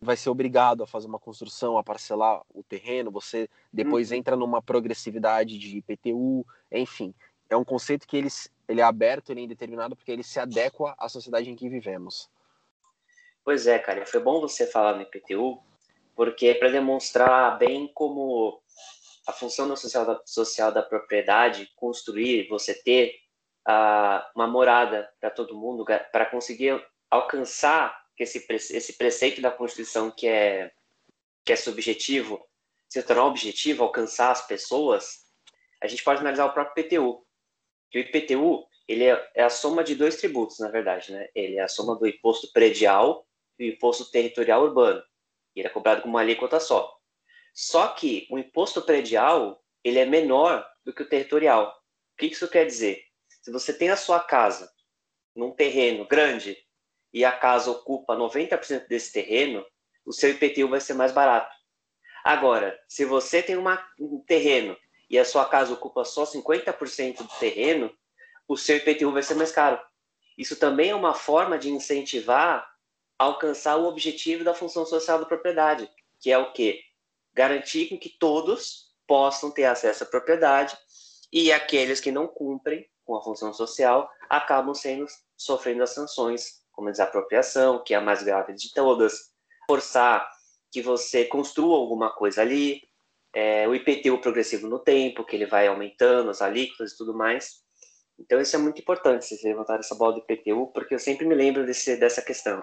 vai 0.00 0.16
ser 0.16 0.30
obrigado 0.30 0.82
a 0.82 0.86
fazer 0.86 1.06
uma 1.06 1.18
construção, 1.18 1.78
a 1.78 1.84
parcelar 1.84 2.42
o 2.52 2.64
terreno, 2.64 3.08
você 3.08 3.48
depois 3.72 4.10
uhum. 4.10 4.16
entra 4.16 4.36
numa 4.36 4.60
progressividade 4.60 5.56
de 5.56 5.78
IPTU, 5.78 6.44
enfim. 6.72 7.14
É 7.48 7.56
um 7.56 7.64
conceito 7.64 8.08
que 8.08 8.16
ele, 8.16 8.28
ele 8.66 8.80
é 8.80 8.84
aberto, 8.84 9.30
ele 9.30 9.40
é 9.40 9.44
indeterminado, 9.44 9.94
porque 9.94 10.10
ele 10.10 10.24
se 10.24 10.40
adequa 10.40 10.94
à 10.98 11.08
sociedade 11.08 11.48
em 11.48 11.54
que 11.54 11.68
vivemos. 11.68 12.28
Pois 13.44 13.66
é, 13.66 13.78
cara, 13.78 14.04
foi 14.04 14.20
bom 14.20 14.40
você 14.40 14.66
falar 14.66 14.96
no 14.96 15.02
IPTU, 15.02 15.60
porque 16.14 16.48
é 16.48 16.54
para 16.54 16.70
demonstrar 16.70 17.58
bem 17.58 17.90
como 17.94 18.60
a 19.26 19.32
função 19.32 19.74
social, 19.76 20.04
da, 20.04 20.20
social 20.26 20.72
da 20.72 20.82
propriedade, 20.82 21.70
construir, 21.76 22.48
você 22.48 22.74
ter 22.74 23.14
uh, 23.68 24.22
uma 24.34 24.46
morada 24.46 25.08
para 25.20 25.30
todo 25.30 25.56
mundo, 25.56 25.84
para 25.84 26.26
conseguir 26.26 26.84
alcançar 27.10 28.02
esse, 28.18 28.44
esse 28.48 28.92
preceito 28.94 29.40
da 29.40 29.50
Constituição 29.50 30.10
que 30.10 30.26
é, 30.26 30.70
que 31.44 31.52
é 31.52 31.56
subjetivo, 31.56 32.44
se 32.88 33.02
tornar 33.02 33.24
objetivo, 33.24 33.82
alcançar 33.82 34.30
as 34.30 34.46
pessoas, 34.46 35.22
a 35.82 35.86
gente 35.86 36.04
pode 36.04 36.20
analisar 36.20 36.46
o 36.46 36.52
próprio 36.52 36.84
IPTU. 36.84 37.26
Que 37.90 37.98
o 37.98 38.00
IPTU 38.00 38.66
ele 38.86 39.04
é, 39.04 39.30
é 39.34 39.42
a 39.42 39.50
soma 39.50 39.82
de 39.82 39.94
dois 39.94 40.16
tributos, 40.16 40.58
na 40.58 40.68
verdade. 40.68 41.12
Né? 41.12 41.28
Ele 41.34 41.56
é 41.56 41.62
a 41.62 41.68
soma 41.68 41.96
do 41.96 42.06
imposto 42.06 42.52
predial 42.52 43.26
e 43.58 43.70
o 43.70 43.72
imposto 43.72 44.10
territorial 44.10 44.62
urbano. 44.62 45.02
E 45.54 45.60
ele 45.60 45.68
é 45.68 45.70
cobrado 45.70 46.02
com 46.02 46.08
uma 46.08 46.20
alíquota 46.20 46.58
só. 46.58 46.96
Só 47.54 47.88
que 47.88 48.26
o 48.30 48.38
imposto 48.38 48.82
predial 48.82 49.62
ele 49.84 49.98
é 49.98 50.06
menor 50.06 50.66
do 50.84 50.92
que 50.92 51.02
o 51.02 51.08
territorial. 51.08 51.68
O 52.14 52.16
que 52.16 52.26
isso 52.26 52.48
quer 52.48 52.64
dizer? 52.64 53.02
Se 53.42 53.50
você 53.50 53.72
tem 53.72 53.90
a 53.90 53.96
sua 53.96 54.20
casa 54.20 54.70
num 55.34 55.50
terreno 55.50 56.06
grande 56.06 56.56
e 57.12 57.24
a 57.24 57.32
casa 57.32 57.70
ocupa 57.70 58.16
90% 58.16 58.86
desse 58.86 59.12
terreno, 59.12 59.64
o 60.04 60.12
seu 60.12 60.30
IPTU 60.30 60.68
vai 60.68 60.80
ser 60.80 60.94
mais 60.94 61.12
barato. 61.12 61.54
Agora, 62.24 62.78
se 62.88 63.04
você 63.04 63.42
tem 63.42 63.56
uma, 63.56 63.84
um 63.98 64.20
terreno 64.20 64.76
e 65.10 65.18
a 65.18 65.24
sua 65.24 65.44
casa 65.44 65.74
ocupa 65.74 66.04
só 66.04 66.24
50% 66.24 67.18
do 67.18 67.38
terreno, 67.38 67.92
o 68.46 68.56
seu 68.56 68.76
IPTU 68.76 69.12
vai 69.12 69.22
ser 69.22 69.34
mais 69.34 69.52
caro. 69.52 69.80
Isso 70.38 70.56
também 70.56 70.90
é 70.90 70.94
uma 70.94 71.14
forma 71.14 71.58
de 71.58 71.68
incentivar 71.68 72.71
alcançar 73.22 73.76
o 73.76 73.86
objetivo 73.86 74.44
da 74.44 74.54
função 74.54 74.84
social 74.84 75.18
da 75.18 75.26
propriedade, 75.26 75.88
que 76.20 76.30
é 76.30 76.38
o 76.38 76.52
quê? 76.52 76.80
Garantir 77.34 77.86
que 77.98 78.08
todos 78.08 78.92
possam 79.06 79.50
ter 79.50 79.64
acesso 79.64 80.04
à 80.04 80.06
propriedade 80.06 80.76
e 81.32 81.52
aqueles 81.52 82.00
que 82.00 82.10
não 82.10 82.26
cumprem 82.26 82.86
com 83.04 83.16
a 83.16 83.22
função 83.22 83.52
social 83.52 84.10
acabam 84.28 84.74
sendo 84.74 85.06
sofrendo 85.36 85.82
as 85.82 85.90
sanções, 85.90 86.62
como 86.72 86.88
a 86.88 86.92
desapropriação, 86.92 87.82
que 87.84 87.94
é 87.94 87.96
a 87.96 88.00
mais 88.00 88.22
grave 88.22 88.54
de 88.54 88.72
todas, 88.72 89.32
forçar 89.66 90.28
que 90.70 90.80
você 90.80 91.24
construa 91.24 91.76
alguma 91.76 92.10
coisa 92.14 92.42
ali, 92.42 92.82
é, 93.34 93.68
o 93.68 93.74
IPTU 93.74 94.18
progressivo 94.20 94.68
no 94.68 94.78
tempo, 94.78 95.24
que 95.24 95.36
ele 95.36 95.46
vai 95.46 95.66
aumentando 95.66 96.30
as 96.30 96.42
alíquotas 96.42 96.92
e 96.92 96.96
tudo 96.96 97.14
mais. 97.14 97.62
Então, 98.18 98.40
isso 98.40 98.54
é 98.56 98.58
muito 98.58 98.80
importante, 98.80 99.24
vocês 99.24 99.42
levantar 99.42 99.78
essa 99.78 99.94
bola 99.94 100.14
do 100.14 100.20
IPTU, 100.20 100.68
porque 100.72 100.94
eu 100.94 100.98
sempre 100.98 101.26
me 101.26 101.34
lembro 101.34 101.66
desse, 101.66 101.96
dessa 101.96 102.22
questão. 102.22 102.62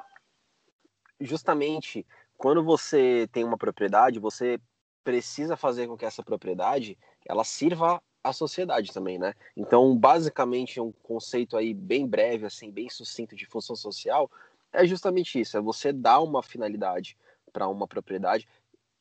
Justamente, 1.20 2.06
quando 2.38 2.64
você 2.64 3.28
tem 3.32 3.44
uma 3.44 3.58
propriedade, 3.58 4.20
você 4.20 4.60
precisa 5.04 5.58
fazer 5.58 5.88
com 5.88 5.98
que 5.98 6.06
essa 6.06 6.24
propriedade 6.24 6.98
ela 7.28 7.44
sirva 7.44 8.02
à 8.24 8.34
sociedade 8.34 8.94
também, 8.94 9.18
né? 9.18 9.34
Então, 9.56 9.96
basicamente, 9.98 10.80
um 10.80 10.92
conceito 11.04 11.58
aí 11.58 11.74
bem 11.74 12.06
breve, 12.06 12.46
assim, 12.46 12.72
bem 12.72 12.90
sucinto 12.90 13.36
de 13.36 13.46
função 13.46 13.76
social 13.76 14.30
é 14.72 14.86
justamente 14.86 15.40
isso, 15.40 15.58
é 15.58 15.62
você 15.62 15.92
dar 15.92 16.20
uma 16.22 16.44
finalidade 16.44 17.18
para 17.52 17.68
uma 17.68 17.88
propriedade 17.88 18.48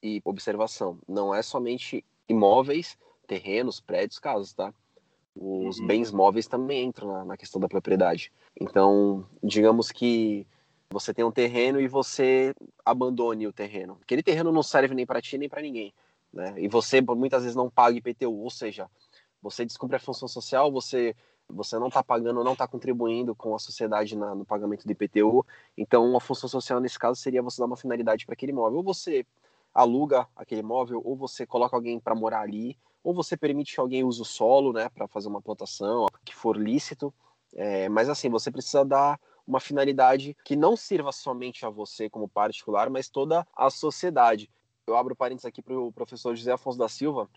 e 0.03 0.21
observação, 0.25 0.99
não 1.07 1.35
é 1.35 1.43
somente 1.43 2.05
imóveis, 2.29 2.97
terrenos, 3.27 3.81
prédios, 3.81 4.19
casas, 4.19 4.53
tá? 4.53 4.73
Os 5.37 5.79
uhum. 5.79 5.87
bens 5.87 6.11
móveis 6.11 6.47
também 6.47 6.87
entram 6.87 7.13
na, 7.13 7.25
na 7.25 7.37
questão 7.37 7.61
da 7.61 7.69
propriedade. 7.69 8.33
Então, 8.59 9.27
digamos 9.43 9.93
que 9.93 10.47
você 10.91 11.13
tem 11.13 11.25
um 11.25 11.31
terreno 11.31 11.81
e 11.81 11.89
você 11.89 12.55
abandone 12.85 13.47
o 13.47 13.53
terreno. 13.53 13.99
Aquele 14.03 14.23
terreno 14.23 14.53
não 14.53 14.63
serve 14.63 14.95
nem 14.95 15.07
para 15.07 15.21
ti 15.21 15.37
nem 15.37 15.49
para 15.49 15.63
ninguém, 15.63 15.93
né? 16.33 16.55
E 16.57 16.69
você 16.69 17.01
muitas 17.01 17.43
vezes 17.43 17.57
não 17.57 17.71
paga 17.71 17.97
IPTU, 17.97 18.33
ou 18.33 18.51
seja, 18.51 18.89
você 19.43 19.65
descumpre 19.65 19.97
a 19.97 20.01
função 20.01 20.29
social, 20.29 20.73
você 20.73 21.15
você 21.51 21.79
não 21.79 21.89
está 21.89 22.03
pagando, 22.03 22.45
não 22.45 22.53
está 22.53 22.69
contribuindo 22.69 23.35
com 23.35 23.55
a 23.55 23.59
sociedade 23.59 24.15
na, 24.15 24.35
no 24.35 24.45
pagamento 24.45 24.85
do 24.85 24.93
IPTU. 24.93 25.47
Então, 25.79 26.15
a 26.15 26.21
função 26.21 26.47
social 26.47 26.79
nesse 26.79 26.99
caso 26.99 27.19
seria 27.19 27.43
você 27.43 27.59
dar 27.59 27.67
uma 27.67 27.77
finalidade 27.77 28.27
para 28.27 28.35
aquele 28.35 28.53
imóvel. 28.53 28.77
Ou 28.77 28.85
você 28.85 29.25
aluga 29.73 30.29
aquele 30.37 30.61
imóvel, 30.61 31.01
ou 31.03 31.17
você 31.17 31.47
coloca 31.47 31.75
alguém 31.75 31.99
para 31.99 32.15
morar 32.15 32.41
ali, 32.41 32.77
ou 33.03 33.15
você 33.15 33.35
permite 33.35 33.75
que 33.75 33.81
alguém 33.81 34.05
use 34.05 34.21
o 34.21 34.27
solo, 34.27 34.75
né, 34.75 34.91
para 34.91 35.09
fazer 35.09 35.29
uma 35.29 35.41
plantação, 35.41 36.07
que 36.23 36.35
for 36.35 36.55
lícito. 36.55 37.15
É, 37.55 37.89
mas 37.89 38.11
assim, 38.11 38.29
você 38.29 38.51
precisa 38.51 38.85
dar 38.85 39.19
uma 39.49 39.61
finalidade 39.61 40.37
que 40.45 40.55
não 40.55 40.77
sirva 40.77 41.11
somente 41.11 41.65
a 41.65 41.71
você 41.71 42.11
como 42.11 42.29
particular, 42.29 42.91
mas 42.91 43.09
toda 43.09 43.47
a 43.57 43.71
sociedade. 43.71 44.51
Eu 44.87 44.95
abro 44.95 45.17
parênteses 45.17 45.47
aqui 45.47 45.63
para 45.63 45.75
o 45.75 45.91
professor 45.91 46.37
José 46.37 46.53
Afonso 46.53 46.79
da 46.79 46.89
Silva. 46.89 47.31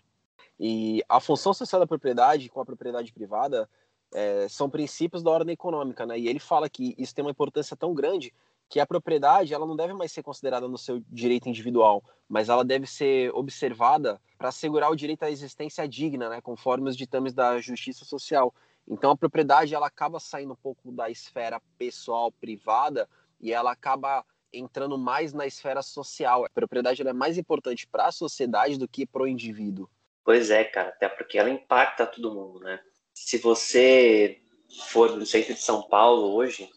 E 0.60 1.02
a 1.08 1.18
função 1.20 1.54
social 1.54 1.80
da 1.80 1.86
propriedade 1.86 2.50
com 2.50 2.60
a 2.60 2.66
propriedade 2.66 3.12
privada 3.12 3.68
é, 4.12 4.46
são 4.46 4.68
princípios 4.68 5.22
da 5.22 5.30
ordem 5.30 5.54
econômica, 5.54 6.04
né? 6.04 6.18
E 6.18 6.28
ele 6.28 6.38
fala 6.38 6.68
que 6.68 6.94
isso 6.98 7.14
tem 7.14 7.24
uma 7.24 7.30
importância 7.30 7.74
tão 7.74 7.94
grande 7.94 8.32
que 8.68 8.78
a 8.78 8.86
propriedade 8.86 9.52
ela 9.52 9.66
não 9.66 9.76
deve 9.76 9.94
mais 9.94 10.12
ser 10.12 10.22
considerada 10.22 10.68
no 10.68 10.78
seu 10.78 11.02
direito 11.08 11.48
individual, 11.48 12.02
mas 12.28 12.48
ela 12.48 12.64
deve 12.64 12.86
ser 12.86 13.30
observada 13.34 14.20
para 14.36 14.48
assegurar 14.48 14.90
o 14.90 14.96
direito 14.96 15.22
à 15.22 15.30
existência 15.30 15.86
digna, 15.88 16.28
né, 16.28 16.40
conforme 16.40 16.88
os 16.88 16.96
ditames 16.96 17.32
da 17.32 17.58
justiça 17.60 18.04
social. 18.04 18.54
Então 18.88 19.10
a 19.10 19.16
propriedade 19.16 19.74
ela 19.74 19.86
acaba 19.86 20.18
saindo 20.18 20.52
um 20.52 20.56
pouco 20.56 20.92
da 20.92 21.08
esfera 21.08 21.60
pessoal 21.78 22.32
privada 22.32 23.08
e 23.40 23.52
ela 23.52 23.72
acaba 23.72 24.24
entrando 24.52 24.98
mais 24.98 25.32
na 25.32 25.46
esfera 25.46 25.82
social. 25.82 26.44
A 26.44 26.50
propriedade 26.50 27.06
é 27.06 27.12
mais 27.12 27.38
importante 27.38 27.86
para 27.86 28.06
a 28.06 28.12
sociedade 28.12 28.78
do 28.78 28.88
que 28.88 29.06
para 29.06 29.22
o 29.22 29.28
indivíduo. 29.28 29.88
Pois 30.24 30.50
é, 30.50 30.64
cara, 30.64 30.90
até 30.90 31.08
porque 31.08 31.38
ela 31.38 31.50
impacta 31.50 32.06
todo 32.06 32.34
mundo, 32.34 32.60
né? 32.60 32.80
Se 33.14 33.38
você 33.38 34.40
for 34.88 35.16
no 35.16 35.26
centro 35.26 35.54
de 35.54 35.60
São 35.60 35.82
Paulo 35.88 36.34
hoje, 36.34 36.68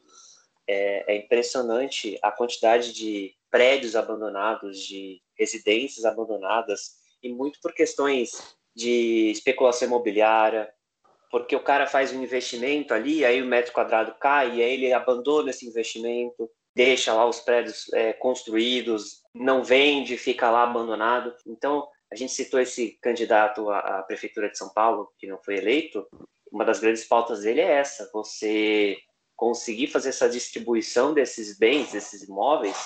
é, 0.68 1.14
é 1.14 1.18
impressionante 1.18 2.18
a 2.22 2.32
quantidade 2.32 2.94
de 2.94 3.36
prédios 3.52 3.96
abandonados, 3.96 4.80
de 4.80 5.22
residências 5.38 6.06
abandonadas, 6.06 6.96
e 7.22 7.30
muito 7.32 7.60
por 7.62 7.74
questões 7.74 8.56
de 8.76 9.32
especulação 9.32 9.88
imobiliária, 9.88 10.72
porque 11.32 11.56
o 11.56 11.64
cara 11.64 11.88
faz 11.88 12.12
um 12.12 12.24
investimento 12.24 12.94
ali, 12.94 13.26
aí 13.26 13.42
o 13.42 13.46
metro 13.46 13.74
quadrado 13.74 14.16
cai, 14.20 14.56
e 14.56 14.64
aí 14.64 14.74
ele 14.74 14.94
abandona 14.94 15.50
esse 15.50 15.68
investimento, 15.68 16.50
deixa 16.76 17.14
lá 17.14 17.26
os 17.26 17.40
prédios 17.40 17.92
é, 17.94 18.14
construídos, 18.14 19.22
não 19.34 19.64
vende, 19.64 20.18
fica 20.18 20.50
lá 20.50 20.64
abandonado. 20.64 21.34
Então, 21.46 21.88
a 22.12 22.16
gente 22.16 22.32
citou 22.32 22.60
esse 22.60 22.98
candidato 23.02 23.70
à, 23.70 24.00
à 24.00 24.04
prefeitura 24.04 24.50
de 24.50 24.58
São 24.58 24.70
Paulo, 24.74 25.12
que 25.18 25.28
não 25.28 25.38
foi 25.44 25.58
eleito, 25.58 26.06
uma 26.52 26.64
das 26.64 26.80
grandes 26.80 27.04
pautas 27.04 27.42
dele 27.42 27.62
é 27.62 27.72
essa: 27.72 28.10
você 28.14 28.98
conseguir 29.36 29.88
fazer 29.88 30.10
essa 30.10 30.30
distribuição 30.30 31.14
desses 31.14 31.58
bens, 31.58 31.92
desses 31.92 32.24
imóveis, 32.24 32.78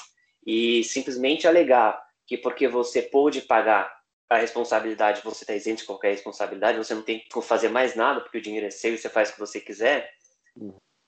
e 0.45 0.83
simplesmente 0.83 1.47
alegar 1.47 2.01
que 2.25 2.37
porque 2.37 2.67
você 2.67 3.01
pôde 3.01 3.41
pagar 3.41 3.98
a 4.29 4.37
responsabilidade, 4.37 5.21
você 5.23 5.43
está 5.43 5.55
isento 5.55 5.81
de 5.81 5.87
qualquer 5.87 6.11
responsabilidade, 6.11 6.77
você 6.77 6.93
não 6.93 7.01
tem 7.01 7.19
que 7.19 7.41
fazer 7.41 7.69
mais 7.69 7.95
nada, 7.95 8.21
porque 8.21 8.37
o 8.37 8.41
dinheiro 8.41 8.67
é 8.67 8.69
seu 8.69 8.93
e 8.93 8.97
você 8.97 9.09
faz 9.09 9.29
o 9.29 9.33
que 9.33 9.39
você 9.39 9.59
quiser, 9.59 10.13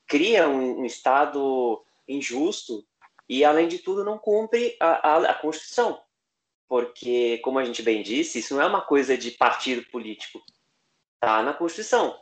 cria 0.06 0.48
um, 0.48 0.80
um 0.80 0.84
Estado 0.84 1.84
injusto 2.08 2.84
e, 3.28 3.44
além 3.44 3.68
de 3.68 3.78
tudo, 3.78 4.04
não 4.04 4.18
cumpre 4.18 4.76
a, 4.80 5.08
a, 5.08 5.30
a 5.30 5.34
Constituição. 5.34 6.02
Porque, 6.68 7.38
como 7.38 7.58
a 7.58 7.64
gente 7.64 7.82
bem 7.82 8.02
disse, 8.02 8.40
isso 8.40 8.54
não 8.54 8.62
é 8.62 8.66
uma 8.66 8.80
coisa 8.80 9.16
de 9.16 9.30
partido 9.30 9.88
político. 9.90 10.42
Está 11.14 11.42
na 11.42 11.54
Constituição. 11.54 12.20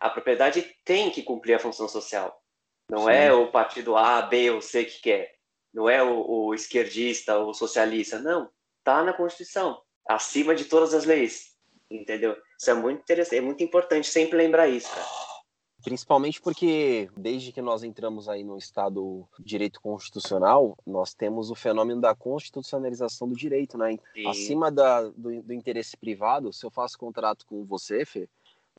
A 0.00 0.10
propriedade 0.10 0.76
tem 0.84 1.10
que 1.10 1.22
cumprir 1.22 1.54
a 1.54 1.58
função 1.58 1.86
social. 1.86 2.42
Não 2.90 3.04
Sim. 3.04 3.12
é 3.12 3.32
o 3.32 3.50
partido 3.50 3.96
A, 3.96 4.22
B 4.22 4.50
ou 4.50 4.60
C 4.60 4.84
que 4.84 5.00
quer. 5.00 5.34
Não 5.72 5.88
é 5.88 6.02
o, 6.02 6.46
o 6.46 6.54
esquerdista 6.54 7.38
ou 7.38 7.54
socialista. 7.54 8.18
Não. 8.18 8.50
Está 8.80 9.02
na 9.02 9.12
Constituição. 9.12 9.83
Acima 10.08 10.54
de 10.54 10.64
todas 10.64 10.94
as 10.94 11.04
leis. 11.04 11.54
Entendeu? 11.90 12.36
Isso 12.58 12.70
é 12.70 12.74
muito 12.74 13.00
interessante. 13.02 13.36
É 13.36 13.40
muito 13.40 13.62
importante 13.62 14.08
sempre 14.08 14.36
lembrar 14.36 14.68
isso, 14.68 14.88
cara. 14.90 15.06
Principalmente 15.84 16.40
porque, 16.40 17.10
desde 17.14 17.52
que 17.52 17.60
nós 17.60 17.84
entramos 17.84 18.26
aí 18.26 18.42
no 18.42 18.56
Estado 18.56 19.28
de 19.38 19.44
Direito 19.44 19.82
Constitucional, 19.82 20.78
nós 20.86 21.12
temos 21.12 21.50
o 21.50 21.54
fenômeno 21.54 22.00
da 22.00 22.14
constitucionalização 22.14 23.28
do 23.28 23.36
direito, 23.36 23.76
né? 23.76 23.98
Sim. 24.14 24.26
Acima 24.26 24.72
da, 24.72 25.02
do, 25.02 25.42
do, 25.42 25.52
interesse 25.52 25.94
privado, 25.94 26.54
se 26.54 26.64
eu 26.64 26.70
faço 26.70 26.98
contrato 26.98 27.44
com 27.44 27.66
você, 27.66 28.06
Fê, 28.06 28.26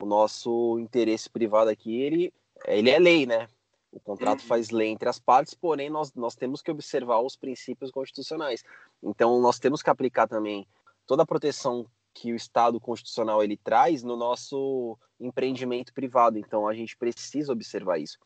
o 0.01 0.05
nosso 0.05 0.79
interesse 0.79 1.29
privado 1.29 1.69
aqui, 1.69 2.01
ele, 2.01 2.33
ele 2.65 2.89
é 2.89 2.97
lei, 2.97 3.27
né? 3.27 3.47
O 3.91 3.99
contrato 3.99 4.41
uhum. 4.41 4.47
faz 4.47 4.71
lei 4.71 4.89
entre 4.89 5.07
as 5.07 5.19
partes, 5.19 5.53
porém 5.53 5.91
nós, 5.91 6.11
nós 6.15 6.35
temos 6.35 6.59
que 6.59 6.71
observar 6.71 7.21
os 7.21 7.35
princípios 7.35 7.91
constitucionais. 7.91 8.63
Então 9.03 9.39
nós 9.39 9.59
temos 9.59 9.83
que 9.83 9.91
aplicar 9.91 10.27
também 10.27 10.67
toda 11.05 11.23
a 11.23 11.25
proteção 11.25 11.85
que 12.13 12.31
o 12.31 12.35
Estado 12.35 12.79
constitucional 12.79 13.43
ele 13.43 13.57
traz 13.57 14.01
no 14.01 14.15
nosso 14.15 14.97
empreendimento 15.19 15.93
privado. 15.93 16.37
Então 16.37 16.67
a 16.67 16.73
gente 16.73 16.95
precisa 16.97 17.51
observar 17.51 17.99
isso. 17.99 18.17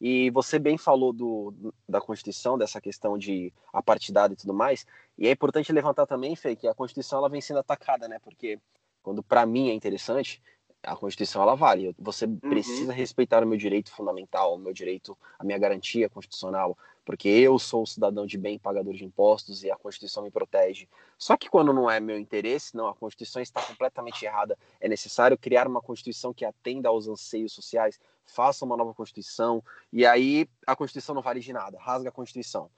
E 0.00 0.30
você 0.30 0.58
bem 0.58 0.76
falou 0.76 1.12
do, 1.12 1.54
da 1.88 2.00
Constituição, 2.00 2.58
dessa 2.58 2.80
questão 2.80 3.16
de 3.16 3.52
apartidário 3.72 4.34
e 4.34 4.36
tudo 4.36 4.52
mais. 4.52 4.84
E 5.16 5.26
é 5.26 5.30
importante 5.30 5.72
levantar 5.72 6.06
também, 6.06 6.36
Fê, 6.36 6.54
que 6.54 6.68
a 6.68 6.74
Constituição 6.74 7.18
ela 7.18 7.30
vem 7.30 7.40
sendo 7.40 7.60
atacada, 7.60 8.06
né? 8.06 8.18
Porque 8.18 8.58
quando 9.02 9.22
para 9.22 9.46
mim 9.46 9.70
é 9.70 9.74
interessante, 9.74 10.42
a 10.82 10.94
Constituição 10.94 11.40
ela 11.40 11.54
vale. 11.54 11.94
Você 11.98 12.26
uhum. 12.26 12.36
precisa 12.36 12.92
respeitar 12.92 13.42
o 13.42 13.46
meu 13.46 13.56
direito 13.56 13.90
fundamental, 13.90 14.54
o 14.54 14.58
meu 14.58 14.72
direito, 14.72 15.16
a 15.38 15.44
minha 15.44 15.58
garantia 15.58 16.10
constitucional, 16.10 16.76
porque 17.06 17.28
eu 17.28 17.56
sou 17.56 17.84
um 17.84 17.86
cidadão 17.86 18.26
de 18.26 18.36
bem, 18.36 18.58
pagador 18.58 18.92
de 18.92 19.04
impostos 19.04 19.62
e 19.62 19.70
a 19.70 19.76
Constituição 19.76 20.24
me 20.24 20.30
protege. 20.30 20.88
Só 21.16 21.36
que 21.36 21.48
quando 21.48 21.72
não 21.72 21.88
é 21.88 22.00
meu 22.00 22.18
interesse, 22.18 22.76
não, 22.76 22.88
a 22.88 22.94
Constituição 22.94 23.40
está 23.40 23.62
completamente 23.62 24.24
errada. 24.24 24.58
É 24.80 24.88
necessário 24.88 25.38
criar 25.38 25.68
uma 25.68 25.80
Constituição 25.80 26.34
que 26.34 26.44
atenda 26.44 26.88
aos 26.88 27.06
anseios 27.06 27.52
sociais, 27.52 28.00
faça 28.24 28.64
uma 28.64 28.76
nova 28.76 28.92
Constituição 28.92 29.62
e 29.92 30.04
aí 30.04 30.48
a 30.66 30.74
Constituição 30.74 31.14
não 31.14 31.22
vale 31.22 31.38
de 31.38 31.52
nada, 31.52 31.78
rasga 31.78 32.08
a 32.08 32.12
Constituição. 32.12 32.68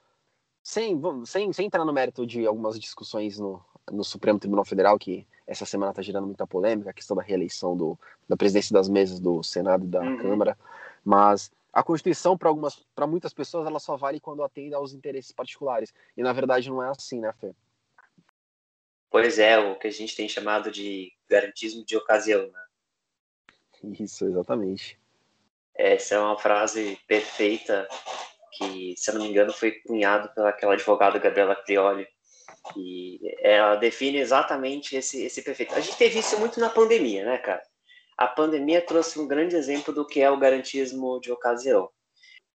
Sem, 0.61 1.01
sem, 1.25 1.51
sem 1.51 1.65
entrar 1.65 1.83
no 1.83 1.91
mérito 1.91 2.27
de 2.27 2.45
algumas 2.45 2.79
discussões 2.79 3.39
no, 3.39 3.59
no 3.91 4.03
Supremo 4.03 4.37
Tribunal 4.37 4.63
Federal, 4.63 4.99
que 4.99 5.25
essa 5.47 5.65
semana 5.65 5.89
está 5.89 6.03
gerando 6.03 6.27
muita 6.27 6.45
polêmica, 6.45 6.91
a 6.91 6.93
questão 6.93 7.17
da 7.17 7.23
reeleição 7.23 7.75
do, 7.75 7.97
da 8.27 8.37
presidência 8.37 8.73
das 8.73 8.87
mesas 8.87 9.19
do 9.19 9.41
Senado 9.41 9.85
e 9.85 9.87
da 9.87 10.01
uhum. 10.01 10.17
Câmara, 10.19 10.55
mas 11.03 11.51
a 11.71 11.83
Constituição, 11.83 12.37
para 12.37 13.07
muitas 13.07 13.33
pessoas, 13.33 13.67
ela 13.67 13.79
só 13.79 13.95
vale 13.95 14.19
quando 14.19 14.43
atende 14.43 14.73
aos 14.73 14.93
interesses 14.93 15.31
particulares, 15.31 15.93
e 16.17 16.23
na 16.23 16.33
verdade 16.33 16.69
não 16.69 16.83
é 16.83 16.89
assim, 16.89 17.19
né, 17.19 17.33
Fê? 17.39 17.53
Pois 19.09 19.39
é, 19.39 19.57
o 19.57 19.77
que 19.77 19.87
a 19.87 19.91
gente 19.91 20.15
tem 20.15 20.29
chamado 20.29 20.71
de 20.71 21.11
garantismo 21.27 21.83
de 21.83 21.97
ocasião, 21.97 22.47
né? 22.51 22.63
Isso, 23.99 24.25
exatamente. 24.25 24.99
Essa 25.73 26.15
é 26.15 26.19
uma 26.19 26.37
frase 26.37 26.99
perfeita 27.07 27.87
que, 28.51 28.93
se 28.97 29.09
eu 29.09 29.15
não 29.15 29.21
me 29.23 29.29
engano, 29.29 29.53
foi 29.53 29.71
cunhado 29.81 30.33
pelaquela 30.33 30.73
advogada 30.73 31.17
Gabriela 31.17 31.55
Prioli, 31.55 32.07
e 32.75 33.19
ela 33.41 33.75
define 33.75 34.17
exatamente 34.17 34.95
esse, 34.95 35.23
esse 35.23 35.41
perfeito. 35.41 35.73
A 35.73 35.79
gente 35.79 35.97
teve 35.97 36.19
isso 36.19 36.37
muito 36.37 36.59
na 36.59 36.69
pandemia, 36.69 37.25
né, 37.25 37.37
cara? 37.37 37.63
A 38.19 38.27
pandemia 38.27 38.85
trouxe 38.85 39.17
um 39.17 39.25
grande 39.25 39.55
exemplo 39.55 39.93
do 39.93 40.05
que 40.05 40.19
é 40.19 40.29
o 40.29 40.37
garantismo 40.37 41.21
de 41.21 41.31
ocasião. 41.31 41.89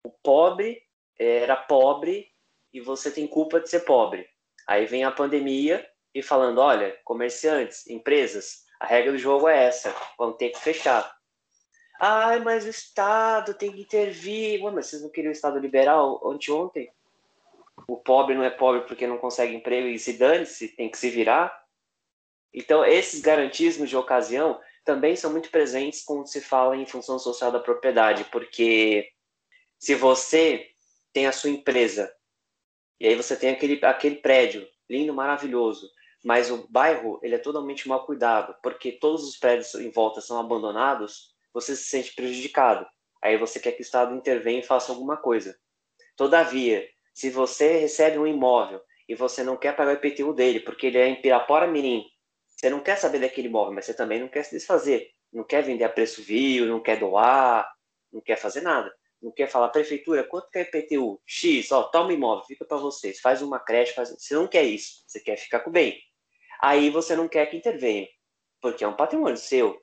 O 0.01 0.09
pobre 0.09 0.81
era 1.19 1.53
pobre 1.53 2.31
e 2.71 2.79
você 2.79 3.11
tem 3.11 3.27
culpa 3.27 3.59
de 3.59 3.69
ser 3.69 3.81
pobre. 3.81 4.25
Aí 4.65 4.85
vem 4.85 5.03
a 5.03 5.11
pandemia 5.11 5.85
e 6.15 6.23
falando, 6.23 6.59
olha, 6.59 6.97
comerciantes, 7.03 7.85
empresas, 7.87 8.63
a 8.79 8.85
regra 8.85 9.11
do 9.11 9.17
jogo 9.17 9.49
é 9.49 9.65
essa, 9.65 9.93
vão 10.17 10.31
ter 10.31 10.51
que 10.51 10.59
fechar. 10.59 11.13
Ai, 11.99 12.39
mas 12.39 12.63
o 12.63 12.69
Estado 12.69 13.53
tem 13.53 13.73
que 13.73 13.81
intervir. 13.81 14.63
Ué, 14.63 14.71
mas 14.71 14.85
vocês 14.85 15.01
não 15.01 15.09
queriam 15.09 15.31
o 15.31 15.33
Estado 15.33 15.59
liberal 15.59 16.25
anteontem? 16.25 16.89
O 17.85 17.97
pobre 17.97 18.33
não 18.33 18.45
é 18.45 18.49
pobre 18.49 18.87
porque 18.87 19.05
não 19.05 19.17
consegue 19.17 19.53
emprego 19.53 19.89
e 19.89 19.99
se 19.99 20.13
dane-se, 20.13 20.69
tem 20.69 20.89
que 20.89 20.97
se 20.97 21.09
virar. 21.09 21.53
Então, 22.53 22.85
esses 22.85 23.19
garantismos 23.19 23.89
de 23.89 23.97
ocasião 23.97 24.57
também 24.89 25.15
são 25.15 25.31
muito 25.31 25.51
presentes 25.51 26.03
quando 26.03 26.25
se 26.25 26.41
fala 26.41 26.75
em 26.75 26.83
função 26.83 27.19
social 27.19 27.51
da 27.51 27.59
propriedade, 27.59 28.23
porque 28.31 29.07
se 29.77 29.93
você 29.93 30.67
tem 31.13 31.27
a 31.27 31.31
sua 31.31 31.51
empresa 31.51 32.11
e 32.99 33.05
aí 33.05 33.15
você 33.15 33.35
tem 33.35 33.51
aquele, 33.51 33.79
aquele 33.85 34.15
prédio 34.15 34.67
lindo, 34.89 35.13
maravilhoso, 35.13 35.87
mas 36.25 36.49
o 36.49 36.67
bairro 36.71 37.19
ele 37.21 37.35
é 37.35 37.37
totalmente 37.37 37.87
mal 37.87 38.03
cuidado, 38.03 38.55
porque 38.63 38.93
todos 38.93 39.29
os 39.29 39.37
prédios 39.37 39.75
em 39.75 39.91
volta 39.91 40.21
são 40.21 40.39
abandonados, 40.39 41.35
você 41.53 41.75
se 41.75 41.83
sente 41.83 42.15
prejudicado. 42.15 42.83
Aí 43.21 43.37
você 43.37 43.59
quer 43.59 43.73
que 43.73 43.81
o 43.81 43.83
Estado 43.83 44.15
intervenha 44.15 44.61
e 44.61 44.65
faça 44.65 44.91
alguma 44.91 45.17
coisa. 45.17 45.55
Todavia, 46.17 46.89
se 47.13 47.29
você 47.29 47.77
recebe 47.77 48.17
um 48.17 48.25
imóvel 48.25 48.81
e 49.07 49.13
você 49.13 49.43
não 49.43 49.55
quer 49.55 49.75
pagar 49.75 49.91
o 49.91 50.03
IPTU 50.03 50.33
dele, 50.33 50.61
porque 50.61 50.87
ele 50.87 50.97
é 50.97 51.07
em 51.09 51.21
Pirapora 51.21 51.67
Mirim, 51.67 52.03
você 52.59 52.69
não 52.69 52.81
quer 52.81 52.97
saber 52.97 53.19
daquele 53.19 53.47
imóvel, 53.47 53.73
mas 53.73 53.85
você 53.85 53.93
também 53.93 54.19
não 54.19 54.27
quer 54.27 54.43
se 54.43 54.51
desfazer. 54.51 55.09
Não 55.31 55.45
quer 55.45 55.63
vender 55.63 55.85
a 55.85 55.89
preço 55.89 56.21
vil, 56.21 56.65
não 56.65 56.81
quer 56.81 56.99
doar, 56.99 57.71
não 58.11 58.19
quer 58.19 58.35
fazer 58.35 58.59
nada. 58.59 58.93
Não 59.21 59.31
quer 59.31 59.47
falar, 59.47 59.69
prefeitura, 59.69 60.25
quanto 60.25 60.49
que 60.49 60.57
é 60.57 60.61
IPTU? 60.63 61.21
X, 61.25 61.71
ó, 61.71 61.83
toma 61.83 62.11
imóvel, 62.11 62.43
fica 62.43 62.65
para 62.65 62.75
vocês. 62.75 63.21
Faz 63.21 63.41
uma 63.41 63.59
creche, 63.59 63.93
faz... 63.93 64.09
Você 64.09 64.33
não 64.33 64.45
quer 64.45 64.63
isso, 64.63 65.05
você 65.07 65.21
quer 65.21 65.37
ficar 65.37 65.61
com 65.61 65.69
o 65.69 65.73
bem. 65.73 65.97
Aí 66.61 66.89
você 66.89 67.15
não 67.15 67.29
quer 67.29 67.45
que 67.45 67.55
intervenha, 67.55 68.09
porque 68.59 68.83
é 68.83 68.87
um 68.89 68.95
patrimônio 68.95 69.37
seu. 69.37 69.81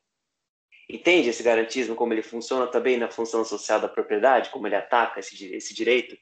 Entende 0.87 1.30
esse 1.30 1.42
garantismo, 1.42 1.97
como 1.97 2.12
ele 2.12 2.23
funciona 2.23 2.66
também 2.66 2.99
na 2.99 3.11
função 3.11 3.42
social 3.42 3.80
da 3.80 3.88
propriedade, 3.88 4.50
como 4.50 4.66
ele 4.66 4.76
ataca 4.76 5.21
esse, 5.21 5.54
esse 5.54 5.73
direito? 5.73 6.14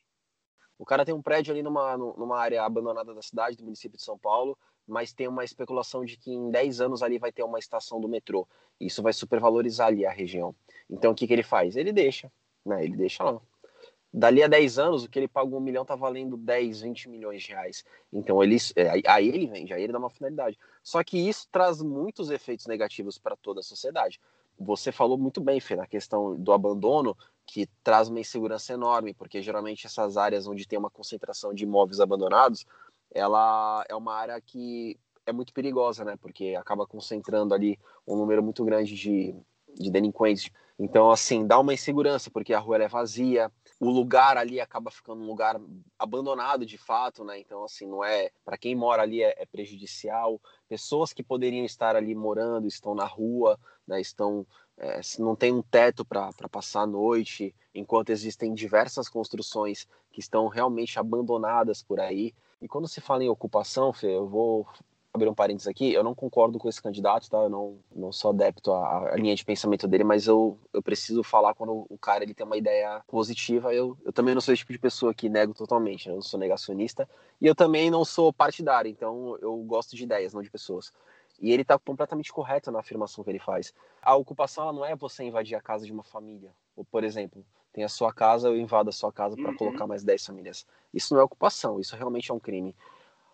O 0.79 0.85
cara 0.85 1.05
tem 1.05 1.15
um 1.15 1.23
prédio 1.23 1.53
ali 1.53 1.65
numa, 1.65 1.97
numa 1.97 2.39
área 2.39 2.63
abandonada 2.63 3.13
da 3.13 3.23
cidade, 3.23 3.57
do 3.57 3.65
município 3.65 3.99
de 3.99 4.05
São 4.05 4.17
Paulo, 4.17 4.57
mas 4.87 5.13
tem 5.13 5.29
uma 5.29 5.45
especulação 5.45 6.05
de 6.05 6.17
que 6.17 6.31
em 6.31 6.51
10 6.51 6.81
anos 6.81 7.03
ali 7.03 7.19
vai 7.19 7.33
ter 7.33 7.43
uma 7.43 7.59
estação 7.59 8.01
do 8.01 8.09
metrô. 8.09 8.47
Isso 8.81 9.03
vai 9.03 9.13
supervalorizar 9.13 9.89
ali 9.89 10.05
a 10.05 10.11
região. 10.11 10.55
Então 10.89 11.13
o 11.13 11.15
que, 11.15 11.27
que 11.27 11.33
ele 11.33 11.43
faz? 11.43 11.77
Ele 11.77 11.93
deixa, 11.93 12.31
né? 12.65 12.85
Ele 12.85 12.97
deixa 12.97 13.25
lá. 13.25 13.41
Dali 14.17 14.45
a 14.45 14.47
10 14.47 14.79
anos, 14.79 15.05
o 15.05 15.11
que 15.11 15.19
ele 15.19 15.27
pagou 15.27 15.59
um 15.59 15.63
milhão 15.63 15.85
tá 15.85 15.97
valendo 15.97 16.37
10, 16.37 16.83
20 16.83 17.09
milhões 17.09 17.43
de 17.43 17.49
reais. 17.49 17.85
Então 18.13 18.41
ele, 18.45 18.57
é, 18.77 19.03
aí 19.09 19.29
ele 19.29 19.47
vende, 19.49 19.75
aí 19.75 19.83
ele 19.83 19.93
dá 19.93 19.99
uma 19.99 20.11
finalidade. 20.11 20.57
Só 20.85 21.03
que 21.03 21.19
isso 21.19 21.49
traz 21.51 21.83
muitos 21.83 22.31
efeitos 22.31 22.67
negativos 22.67 23.19
para 23.19 23.35
toda 23.35 23.59
a 23.59 23.63
sociedade. 23.63 24.21
Você 24.57 24.93
falou 24.93 25.19
muito 25.19 25.41
bem, 25.41 25.59
Fê, 25.59 25.75
na 25.75 25.87
questão 25.87 26.37
do 26.37 26.53
abandono, 26.53 27.17
que 27.45 27.67
traz 27.83 28.09
uma 28.09 28.21
insegurança 28.21 28.73
enorme, 28.73 29.13
porque 29.13 29.43
geralmente 29.43 29.87
essas 29.87 30.17
áreas 30.17 30.47
onde 30.47 30.67
tem 30.67 30.79
uma 30.79 30.91
concentração 30.91 31.53
de 31.53 31.65
imóveis 31.65 31.99
abandonados, 31.99 32.65
ela 33.11 33.85
é 33.89 33.95
uma 33.95 34.15
área 34.15 34.41
que 34.41 34.99
é 35.27 35.33
muito 35.33 35.53
perigosa, 35.53 36.05
né? 36.05 36.17
Porque 36.17 36.55
acaba 36.59 36.87
concentrando 36.87 37.55
ali 37.55 37.79
um 38.07 38.17
número 38.17 38.43
muito 38.43 38.65
grande 38.65 38.95
de, 38.95 39.35
de 39.79 39.91
delinquentes. 39.91 40.51
Então, 40.79 41.11
assim, 41.11 41.47
dá 41.47 41.59
uma 41.59 41.73
insegurança, 41.73 42.31
porque 42.31 42.53
a 42.53 42.59
rua 42.59 42.83
é 42.83 42.89
vazia, 42.89 43.51
o 43.79 43.89
lugar 43.91 44.37
ali 44.37 44.61
acaba 44.61 44.91
ficando 44.91 45.23
um 45.23 45.27
lugar 45.27 45.61
abandonado 45.99 46.67
de 46.67 46.77
fato, 46.77 47.25
né? 47.25 47.39
Então, 47.39 47.65
assim, 47.65 47.87
não 47.87 48.03
é. 48.03 48.31
Para 48.45 48.59
quem 48.59 48.75
mora 48.75 49.03
ali 49.03 49.23
é, 49.23 49.35
é, 49.39 49.47
prejudicial. 49.47 50.41
Pessoas 50.69 51.13
que 51.13 51.23
poderiam 51.23 51.65
estar 51.65 51.95
ali 51.95 52.15
morando 52.15 52.67
estão 52.67 52.95
na 52.95 53.05
rua, 53.05 53.59
né? 53.87 54.01
Estão. 54.01 54.47
É, 54.77 55.01
não 55.21 55.37
tem 55.37 55.53
um 55.53 55.63
teto 55.63 56.05
para 56.05 56.33
passar 56.51 56.81
a 56.81 56.87
noite, 56.87 57.55
enquanto 57.73 58.11
existem 58.11 58.53
diversas 58.53 59.09
construções 59.09 59.87
que 60.11 60.19
estão 60.19 60.49
realmente 60.49 60.99
abandonadas 60.99 61.81
por 61.81 62.01
aí. 62.01 62.35
E 62.61 62.69
quando 62.69 62.89
se 62.89 63.01
fala 63.01 63.25
em 63.25 63.29
ocupação, 63.29 63.93
Fê, 63.93 64.15
eu 64.17 64.27
vou 64.27 64.67
abrir 65.15 65.29
um 65.29 65.35
parênteses 65.35 65.69
aqui, 65.69 65.93
eu 65.93 66.03
não 66.03 66.13
concordo 66.13 66.59
com 66.59 66.69
esse 66.69 66.83
candidato, 66.83 67.31
tá? 67.31 67.39
Eu 67.39 67.49
não, 67.49 67.79
não 67.95 68.11
sou 68.11 68.33
adepto 68.33 68.73
à, 68.73 69.13
à, 69.13 69.17
linha 69.17 69.35
de 69.37 69.45
pensamento 69.45 69.87
dele, 69.87 70.03
mas 70.03 70.27
eu, 70.27 70.59
eu 70.73 70.83
preciso 70.83 71.23
falar 71.23 71.55
quando 71.55 71.87
o 71.89 71.97
cara 71.97 72.25
ele 72.25 72.35
tem 72.35 72.45
uma 72.45 72.57
ideia 72.57 73.01
positiva. 73.07 73.73
Eu, 73.73 73.97
eu 74.05 74.13
também 74.13 74.35
não 74.35 74.41
sou 74.41 74.53
esse 74.53 74.63
tipo 74.63 74.73
de 74.73 74.79
pessoa 74.79 75.15
que 75.15 75.29
nego 75.29 75.55
totalmente, 75.55 76.09
né? 76.09 76.13
eu 76.13 76.17
não 76.17 76.23
sou 76.23 76.39
negacionista. 76.39 77.09
E 77.41 77.47
eu 77.47 77.55
também 77.55 77.91
não 77.91 78.05
sou 78.05 78.33
partidário, 78.33 78.91
então 78.91 79.39
eu 79.41 79.57
gosto 79.59 79.95
de 79.95 80.03
ideias, 80.03 80.35
não 80.35 80.43
de 80.43 80.51
pessoas. 80.51 80.93
E 81.41 81.53
ele 81.53 81.63
está 81.63 81.79
completamente 81.79 82.33
correto 82.33 82.73
na 82.73 82.81
afirmação 82.81 83.23
que 83.23 83.31
ele 83.31 83.39
faz. 83.39 83.73
A 84.03 84.17
ocupação 84.17 84.65
ela 84.65 84.73
não 84.73 84.85
é 84.85 84.97
você 84.97 85.23
invadir 85.23 85.55
a 85.55 85.61
casa 85.61 85.87
de 85.87 85.93
uma 85.93 86.03
família. 86.03 86.51
Ou, 86.77 86.85
por 86.85 87.05
exemplo, 87.05 87.45
tem 87.75 87.83
a 87.83 87.89
sua 87.89 88.13
casa, 88.13 88.49
eu 88.49 88.57
invado 88.57 88.89
a 88.89 88.93
sua 88.93 89.13
casa 89.13 89.35
para 89.37 89.51
uhum. 89.51 89.57
colocar 89.57 89.87
mais 89.87 90.05
10 90.05 90.27
famílias. 90.27 90.65
Isso 90.95 91.13
não 91.13 91.21
é 91.21 91.25
ocupação, 91.25 91.81
isso 91.81 91.97
realmente 91.97 92.31
é 92.31 92.35
um 92.35 92.39
crime. 92.39 92.75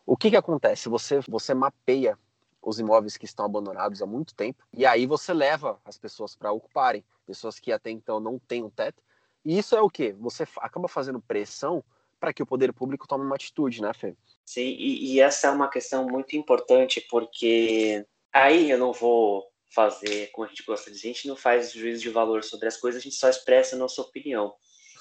O 0.07 0.17
que, 0.17 0.31
que 0.31 0.37
acontece? 0.37 0.89
Você, 0.89 1.21
você 1.29 1.53
mapeia 1.53 2.19
os 2.63 2.81
imóveis 2.81 3.19
que 3.19 3.27
estão 3.27 3.45
abandonados 3.45 4.01
há 4.01 4.07
muito 4.07 4.35
tempo 4.35 4.65
e 4.73 4.87
aí 4.87 5.07
você 5.07 5.33
leva 5.35 5.79
as 5.85 5.99
pessoas 5.99 6.35
para 6.35 6.51
ocuparem, 6.53 7.05
pessoas 7.27 7.61
que 7.61 7.71
até 7.71 7.91
então 7.91 8.19
não 8.19 8.39
têm 8.39 8.65
um 8.65 8.71
teto. 8.71 9.03
E 9.45 9.59
isso 9.59 9.77
é 9.77 9.81
o 9.83 9.91
que? 9.91 10.13
Você 10.13 10.45
acaba 10.57 10.89
fazendo 10.89 11.21
pressão 11.21 11.85
para 12.19 12.33
que 12.33 12.43
o 12.43 12.47
poder 12.47 12.73
público 12.73 13.07
tome 13.07 13.25
uma 13.25 13.35
atitude, 13.35 13.83
né, 13.83 13.93
Fê? 13.93 14.15
Sim, 14.45 14.75
e, 14.79 15.13
e 15.13 15.21
essa 15.21 15.49
é 15.49 15.51
uma 15.51 15.69
questão 15.69 16.07
muito 16.07 16.35
importante 16.35 17.07
porque 17.11 18.07
aí 18.33 18.71
eu 18.71 18.79
não 18.79 18.93
vou 18.93 19.50
fazer, 19.71 20.31
como 20.33 20.45
a 20.45 20.49
gente 20.49 20.65
gosta 20.65 20.91
de 20.91 20.97
a 20.97 21.01
gente 21.01 21.29
não 21.29 21.37
faz 21.37 21.73
juízo 21.73 22.03
de 22.03 22.11
valor 22.11 22.43
sobre 22.43 22.69
as 22.69 22.77
coisas, 22.77 23.01
a 23.01 23.03
gente 23.03 23.15
só 23.15 23.29
expressa 23.29 23.77
a 23.77 23.79
nossa 23.79 24.03
opinião. 24.03 24.55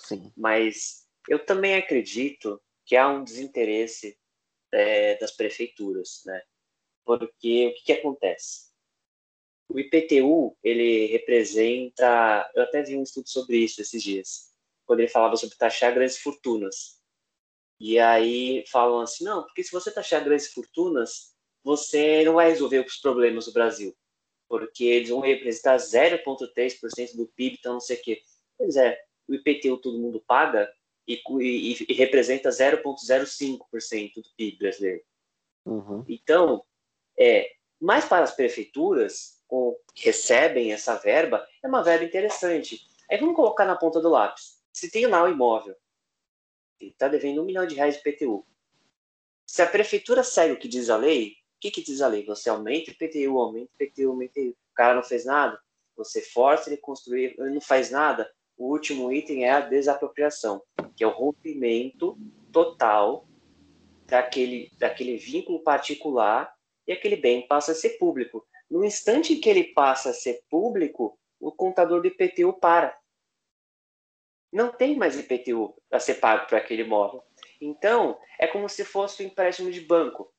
Sim. 0.05 0.31
Mas 0.37 1.07
eu 1.27 1.43
também 1.43 1.75
acredito 1.75 2.61
que 2.85 2.95
há 2.95 3.07
um 3.07 3.23
desinteresse 3.23 4.17
é, 4.71 5.17
das 5.17 5.31
prefeituras, 5.31 6.21
né? 6.25 6.41
Porque 7.03 7.67
o 7.67 7.73
que, 7.73 7.83
que 7.85 7.91
acontece? 7.93 8.69
O 9.67 9.79
IPTU, 9.79 10.57
ele 10.63 11.07
representa, 11.07 12.49
eu 12.55 12.63
até 12.63 12.81
vi 12.81 12.95
um 12.95 13.03
estudo 13.03 13.29
sobre 13.29 13.57
isso 13.57 13.81
esses 13.81 14.01
dias, 14.01 14.53
quando 14.85 14.99
ele 14.99 15.09
falava 15.09 15.35
sobre 15.35 15.55
taxar 15.55 15.93
grandes 15.93 16.17
fortunas. 16.17 16.99
E 17.79 17.97
aí 17.99 18.63
falam 18.67 18.99
assim, 18.99 19.23
não, 19.23 19.43
porque 19.43 19.63
se 19.63 19.71
você 19.71 19.91
taxar 19.91 20.23
grandes 20.23 20.51
fortunas, 20.51 21.35
você 21.63 22.23
não 22.23 22.33
vai 22.33 22.49
resolver 22.49 22.79
os 22.79 22.97
problemas 22.97 23.45
do 23.45 23.53
Brasil 23.53 23.95
porque 24.49 24.83
eles 24.83 25.09
vão 25.09 25.19
representar 25.19 25.77
0,3% 25.77 27.15
do 27.15 27.27
PIB, 27.27 27.57
então 27.59 27.73
não 27.73 27.79
sei 27.79 27.97
o 27.97 28.01
quê. 28.01 28.21
Pois 28.57 28.75
é, 28.75 28.99
o 29.27 29.35
IPTU 29.35 29.77
todo 29.77 29.99
mundo 29.99 30.21
paga 30.27 30.69
e, 31.07 31.21
e, 31.39 31.85
e 31.87 31.93
representa 31.93 32.49
0,05% 32.49 34.13
do 34.15 34.29
PIB 34.35 34.57
brasileiro. 34.57 35.03
Uhum. 35.65 36.03
Então, 36.09 36.65
é, 37.17 37.51
mas 37.79 38.05
para 38.05 38.23
as 38.23 38.35
prefeituras 38.35 39.39
com, 39.47 39.77
que 39.93 40.05
recebem 40.05 40.73
essa 40.73 40.95
verba, 40.95 41.47
é 41.63 41.67
uma 41.67 41.83
verba 41.83 42.03
interessante. 42.03 42.81
Aí 43.09 43.19
vamos 43.19 43.35
colocar 43.35 43.65
na 43.65 43.75
ponta 43.75 44.01
do 44.01 44.09
lápis. 44.09 44.59
Se 44.73 44.89
tem 44.89 45.05
lá 45.05 45.23
o 45.23 45.27
um 45.27 45.31
imóvel, 45.31 45.75
está 46.79 47.07
devendo 47.07 47.43
um 47.43 47.45
milhão 47.45 47.67
de 47.67 47.75
reais 47.75 47.95
de 47.95 48.09
IPTU. 48.09 48.45
Se 49.45 49.61
a 49.61 49.67
prefeitura 49.67 50.23
segue 50.23 50.53
o 50.53 50.59
que 50.59 50.67
diz 50.67 50.89
a 50.89 50.97
lei, 50.97 51.38
que, 51.59 51.71
que 51.71 51.83
diz 51.83 52.01
a 52.01 52.07
lei? 52.07 52.25
Você 52.25 52.49
aumenta 52.49 52.89
o 52.89 52.93
IPTU, 52.93 53.39
aumenta 53.39 53.71
o 53.79 53.83
IPTU, 53.83 54.09
aumenta 54.09 54.39
o 54.39 54.43
IPTU. 54.43 54.57
O 54.71 54.75
cara 54.75 54.95
não 54.95 55.03
fez 55.03 55.25
nada, 55.25 55.59
você 55.95 56.21
força 56.21 56.69
ele 56.69 56.77
construir, 56.77 57.35
ele 57.37 57.49
não 57.49 57.61
faz 57.61 57.91
nada. 57.91 58.31
O 58.57 58.71
último 58.71 59.11
item 59.11 59.45
é 59.45 59.51
a 59.51 59.61
desapropriação, 59.61 60.61
que 60.95 61.03
é 61.03 61.07
o 61.07 61.11
rompimento 61.11 62.17
total 62.51 63.27
daquele, 64.05 64.71
daquele 64.77 65.17
vínculo 65.17 65.59
particular 65.59 66.53
e 66.87 66.91
aquele 66.91 67.15
bem 67.15 67.47
passa 67.47 67.73
a 67.73 67.75
ser 67.75 67.97
público. 67.97 68.45
No 68.69 68.83
instante 68.83 69.33
em 69.33 69.39
que 69.39 69.49
ele 69.49 69.65
passa 69.73 70.09
a 70.09 70.13
ser 70.13 70.41
público, 70.49 71.17
o 71.39 71.51
contador 71.51 72.01
do 72.01 72.07
IPTU 72.07 72.53
para. 72.53 72.97
Não 74.51 74.71
tem 74.71 74.97
mais 74.97 75.17
IPTU 75.17 75.75
a 75.91 75.99
ser 75.99 76.15
pago 76.15 76.47
para 76.47 76.57
aquele 76.57 76.83
imóvel. 76.83 77.23
Então, 77.61 78.19
é 78.39 78.47
como 78.47 78.67
se 78.67 78.83
fosse 78.83 79.23
um 79.23 79.27
empréstimo 79.27 79.71
de 79.71 79.81
banco. 79.81 80.33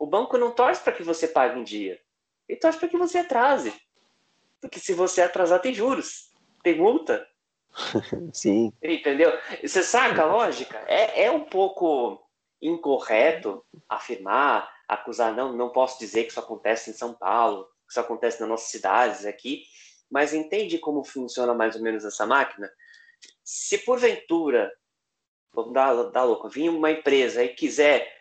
O 0.00 0.06
banco 0.06 0.38
não 0.38 0.50
torce 0.50 0.82
para 0.82 0.94
que 0.94 1.02
você 1.02 1.28
pague 1.28 1.60
em 1.60 1.62
dia. 1.62 2.00
Ele 2.48 2.58
torce 2.58 2.78
para 2.78 2.88
que 2.88 2.96
você 2.96 3.18
atrase. 3.18 3.70
Porque 4.58 4.80
se 4.80 4.94
você 4.94 5.20
atrasar, 5.20 5.60
tem 5.60 5.74
juros, 5.74 6.30
tem 6.62 6.78
multa. 6.78 7.28
Sim. 8.32 8.72
Entendeu? 8.82 9.30
Você 9.62 9.82
saca 9.82 10.22
a 10.22 10.26
lógica? 10.26 10.82
É, 10.86 11.24
é 11.24 11.30
um 11.30 11.44
pouco 11.44 12.26
incorreto 12.62 13.62
afirmar, 13.86 14.72
acusar, 14.88 15.34
não, 15.34 15.52
não 15.52 15.68
posso 15.68 15.98
dizer 15.98 16.24
que 16.24 16.30
isso 16.30 16.40
acontece 16.40 16.90
em 16.90 16.94
São 16.94 17.12
Paulo, 17.12 17.64
que 17.86 17.90
isso 17.90 18.00
acontece 18.00 18.40
nas 18.40 18.48
nossas 18.48 18.70
cidades 18.70 19.26
aqui, 19.26 19.64
mas 20.10 20.32
entende 20.32 20.78
como 20.78 21.04
funciona 21.04 21.52
mais 21.52 21.76
ou 21.76 21.82
menos 21.82 22.06
essa 22.06 22.24
máquina? 22.24 22.70
Se 23.44 23.76
porventura, 23.76 24.72
vamos 25.52 25.74
dar, 25.74 25.94
dar 26.04 26.24
louco, 26.24 26.48
vir 26.48 26.70
uma 26.70 26.90
empresa 26.90 27.44
e 27.44 27.50
quiser 27.50 28.19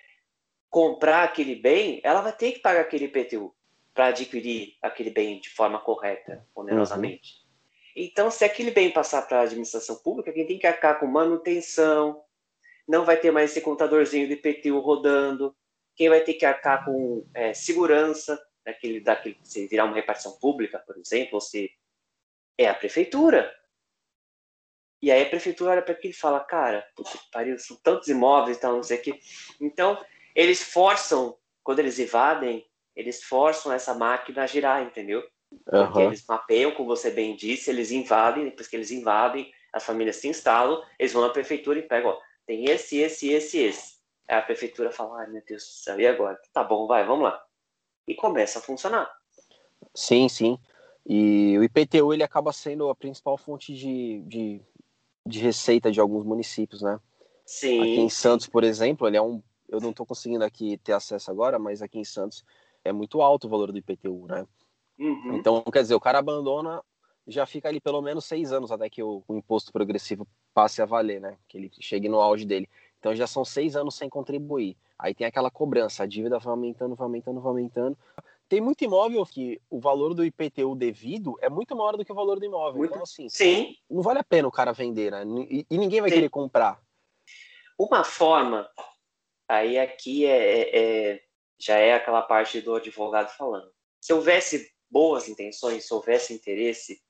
comprar 0.69 1.23
aquele 1.23 1.55
bem, 1.55 1.99
ela 2.03 2.21
vai 2.21 2.33
ter 2.33 2.51
que 2.53 2.59
pagar 2.59 2.81
aquele 2.81 3.05
IPTU 3.05 3.53
para 3.93 4.07
adquirir 4.07 4.77
aquele 4.81 5.09
bem 5.09 5.39
de 5.39 5.49
forma 5.49 5.79
correta, 5.79 6.45
onerosamente. 6.55 7.33
Uhum. 7.33 7.49
Então, 7.95 8.31
se 8.31 8.45
aquele 8.45 8.71
bem 8.71 8.91
passar 8.91 9.23
para 9.23 9.39
a 9.39 9.43
administração 9.43 9.95
pública, 9.97 10.31
quem 10.31 10.45
tem 10.45 10.59
que 10.59 10.67
arcar 10.67 10.99
com 10.99 11.07
manutenção, 11.07 12.23
não 12.87 13.03
vai 13.03 13.17
ter 13.17 13.31
mais 13.31 13.51
esse 13.51 13.61
contadorzinho 13.61 14.27
de 14.27 14.33
IPTU 14.33 14.79
rodando, 14.79 15.55
quem 15.95 16.07
vai 16.07 16.21
ter 16.21 16.35
que 16.35 16.45
arcar 16.45 16.85
com 16.85 17.25
é, 17.33 17.53
segurança, 17.53 18.39
daquele, 18.63 18.99
daquele, 18.99 19.37
se 19.43 19.67
virar 19.67 19.85
uma 19.85 19.95
repartição 19.95 20.37
pública, 20.39 20.79
por 20.79 20.97
exemplo, 20.97 21.35
ou 21.35 21.41
se 21.41 21.71
é 22.57 22.67
a 22.67 22.73
prefeitura. 22.73 23.53
E 25.01 25.11
aí 25.11 25.23
a 25.23 25.29
prefeitura 25.29 25.71
olha 25.71 25.81
para 25.81 25.93
aquilo 25.93 26.13
e 26.13 26.17
fala, 26.17 26.39
cara, 26.41 26.87
que 26.95 27.03
pariu, 27.31 27.57
são 27.57 27.77
tantos 27.77 28.07
imóveis 28.07 28.57
e 28.57 28.59
tal, 28.59 28.75
não 28.75 28.83
sei 28.83 28.97
o 28.97 29.01
quê. 29.01 29.19
Então, 29.59 30.03
eles 30.39 30.61
forçam, 30.61 31.35
quando 31.63 31.79
eles 31.79 31.99
invadem, 31.99 32.65
eles 32.95 33.23
forçam 33.23 33.71
essa 33.71 33.93
máquina 33.93 34.43
a 34.43 34.47
girar, 34.47 34.83
entendeu? 34.83 35.23
Porque 35.65 35.99
uhum. 35.99 36.07
eles 36.07 36.23
mapeiam, 36.27 36.71
como 36.71 36.89
você 36.89 37.09
bem 37.09 37.35
disse, 37.35 37.69
eles 37.69 37.91
invadem, 37.91 38.45
depois 38.45 38.67
que 38.67 38.75
eles 38.75 38.91
invadem, 38.91 39.51
as 39.73 39.83
famílias 39.83 40.17
se 40.17 40.27
instalam, 40.27 40.83
eles 40.97 41.13
vão 41.13 41.21
na 41.23 41.29
prefeitura 41.29 41.79
e 41.79 41.83
pegam, 41.83 42.11
ó, 42.11 42.19
tem 42.45 42.65
esse, 42.65 42.97
esse, 42.97 43.29
esse, 43.29 43.57
esse. 43.57 43.99
Aí 44.27 44.37
a 44.37 44.41
prefeitura 44.41 44.91
fala, 44.91 45.21
ai 45.21 45.27
meu 45.29 45.43
Deus 45.45 45.63
do 45.63 45.69
céu, 45.69 45.99
e 45.99 46.07
agora? 46.07 46.39
Tá 46.53 46.63
bom, 46.63 46.87
vai, 46.87 47.05
vamos 47.05 47.23
lá 47.23 47.43
e 48.09 48.15
começa 48.15 48.57
a 48.57 48.61
funcionar. 48.61 49.07
Sim, 49.93 50.27
sim. 50.27 50.57
E 51.05 51.55
o 51.57 51.63
IPTU 51.63 52.11
ele 52.11 52.23
acaba 52.23 52.51
sendo 52.51 52.89
a 52.89 52.95
principal 52.95 53.37
fonte 53.37 53.73
de, 53.73 54.21
de, 54.25 54.61
de 55.25 55.39
receita 55.39 55.91
de 55.91 55.99
alguns 55.99 56.25
municípios, 56.25 56.81
né? 56.81 56.99
Sim. 57.45 57.79
Aqui 57.79 57.99
em 57.99 58.09
Santos, 58.09 58.47
por 58.47 58.63
exemplo, 58.63 59.07
ele 59.07 59.17
é 59.17 59.21
um. 59.21 59.41
Eu 59.69 59.79
não 59.79 59.91
estou 59.91 60.05
conseguindo 60.05 60.43
aqui 60.43 60.77
ter 60.77 60.93
acesso 60.93 61.29
agora, 61.29 61.57
mas 61.59 61.81
aqui 61.81 61.99
em 61.99 62.03
Santos 62.03 62.43
é 62.83 62.91
muito 62.91 63.21
alto 63.21 63.47
o 63.47 63.49
valor 63.49 63.71
do 63.71 63.77
IPTU, 63.77 64.25
né? 64.27 64.45
Uhum. 64.97 65.35
Então, 65.35 65.63
quer 65.63 65.81
dizer, 65.81 65.95
o 65.95 65.99
cara 65.99 66.19
abandona, 66.19 66.83
já 67.27 67.45
fica 67.45 67.69
ali 67.69 67.79
pelo 67.79 68.01
menos 68.01 68.25
seis 68.25 68.51
anos 68.51 68.71
até 68.71 68.89
que 68.89 69.01
o, 69.01 69.23
o 69.27 69.35
imposto 69.35 69.71
progressivo 69.71 70.27
passe 70.53 70.81
a 70.81 70.85
valer, 70.85 71.21
né? 71.21 71.37
Que 71.47 71.57
ele 71.57 71.71
chegue 71.79 72.09
no 72.09 72.19
auge 72.19 72.45
dele. 72.45 72.67
Então 72.99 73.15
já 73.15 73.27
são 73.27 73.45
seis 73.45 73.75
anos 73.75 73.95
sem 73.95 74.09
contribuir. 74.09 74.75
Aí 74.97 75.13
tem 75.13 75.25
aquela 75.25 75.49
cobrança, 75.49 76.03
a 76.03 76.05
dívida 76.05 76.37
vai 76.39 76.51
aumentando, 76.51 76.95
vai 76.95 77.05
aumentando, 77.05 77.39
vai 77.39 77.49
aumentando. 77.49 77.97
Tem 78.49 78.59
muito 78.59 78.83
imóvel 78.83 79.23
que 79.25 79.61
o 79.69 79.79
valor 79.79 80.13
do 80.13 80.25
IPTU 80.25 80.75
devido 80.75 81.37
é 81.39 81.49
muito 81.49 81.75
maior 81.75 81.95
do 81.95 82.03
que 82.03 82.11
o 82.11 82.15
valor 82.15 82.39
do 82.39 82.45
imóvel. 82.45 82.79
Muito... 82.79 82.91
Então, 82.91 83.03
assim, 83.03 83.29
Sim. 83.29 83.75
não 83.89 84.01
vale 84.01 84.19
a 84.19 84.23
pena 84.23 84.47
o 84.47 84.51
cara 84.51 84.73
vender, 84.73 85.11
né? 85.11 85.23
E, 85.49 85.65
e 85.69 85.77
ninguém 85.77 86.01
vai 86.01 86.09
Sim. 86.09 86.15
querer 86.15 86.29
comprar. 86.29 86.81
Uma 87.77 88.03
forma, 88.03 88.67
aí 89.49 89.79
aqui 89.79 90.25
é, 90.25 90.61
é, 90.61 90.79
é, 90.79 91.21
já 91.59 91.77
é 91.77 91.93
aquela 91.93 92.21
parte 92.21 92.61
do 92.61 92.75
advogado 92.75 93.35
falando. 93.35 93.69
Se 93.99 94.13
houvesse 94.13 94.71
boas 94.89 95.27
intenções, 95.27 95.85
se 95.85 95.93
houvesse 95.93 96.33
interesse, 96.33 97.01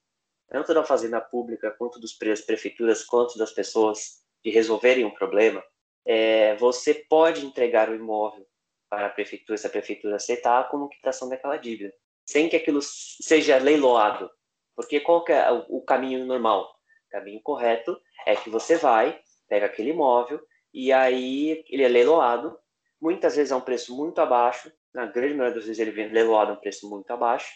tanto 0.48 0.74
da 0.74 0.84
fazenda 0.84 1.20
pública, 1.22 1.70
quanto 1.72 2.00
dos 2.00 2.14
prefeituras, 2.14 3.04
quanto 3.04 3.38
das 3.38 3.52
pessoas 3.52 4.24
de 4.44 4.50
resolverem 4.50 5.06
um 5.06 5.14
problema, 5.14 5.64
é, 6.06 6.56
você 6.56 6.94
pode 6.94 7.46
entregar 7.46 7.90
o 7.90 7.96
imóvel 7.96 8.48
para 8.90 9.08
a 9.08 9.10
prefeitura, 9.10 9.58
se 9.58 9.68
a 9.68 9.70
prefeitura 9.70 10.16
aceitar, 10.16 10.68
como 10.70 10.90
quitação 10.90 11.30
daquela 11.30 11.58
dívida, 11.58 11.94
sem 12.26 12.50
que 12.50 12.56
aquilo 12.56 12.80
seja 12.82 13.58
leiloado. 13.58 14.32
Porque 14.76 15.00
qual 15.02 15.24
é 15.28 15.52
o 15.68 15.82
caminho 15.82 16.26
normal? 16.26 16.64
O 16.64 17.10
caminho 17.12 17.42
correto 17.44 18.00
é 18.26 18.36
que 18.36 18.50
você 18.50 18.78
vai, 18.78 19.20
pega 19.48 19.66
aquele 19.66 19.90
imóvel, 19.90 20.42
e 20.74 20.92
aí 20.92 21.64
ele 21.68 21.84
é 21.84 21.88
leiloado, 21.88 22.58
muitas 23.02 23.36
vezes 23.36 23.52
a 23.52 23.58
um 23.58 23.62
preço 23.62 23.96
muito 23.96 24.20
abaixo, 24.20 24.72
na 24.94 25.06
grande 25.06 25.34
maioria 25.34 25.56
das 25.56 25.66
vezes 25.66 25.80
ele 25.80 25.92
vem 25.92 26.10
leiloado 26.10 26.52
a 26.52 26.54
um 26.56 26.60
preço 26.60 26.90
muito 26.90 27.10
abaixo, 27.12 27.52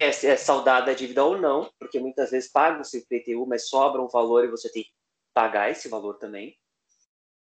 é, 0.00 0.08
é 0.08 0.36
saudada 0.36 0.90
a 0.90 0.94
dívida 0.94 1.24
ou 1.24 1.36
não, 1.36 1.70
porque 1.78 1.98
muitas 1.98 2.30
vezes 2.30 2.50
paga 2.50 2.80
o 2.82 2.96
IPTU, 2.96 3.46
mas 3.46 3.68
sobra 3.68 4.00
um 4.00 4.08
valor 4.08 4.44
e 4.44 4.50
você 4.50 4.70
tem 4.70 4.84
que 4.84 4.92
pagar 5.34 5.70
esse 5.70 5.88
valor 5.88 6.18
também. 6.18 6.56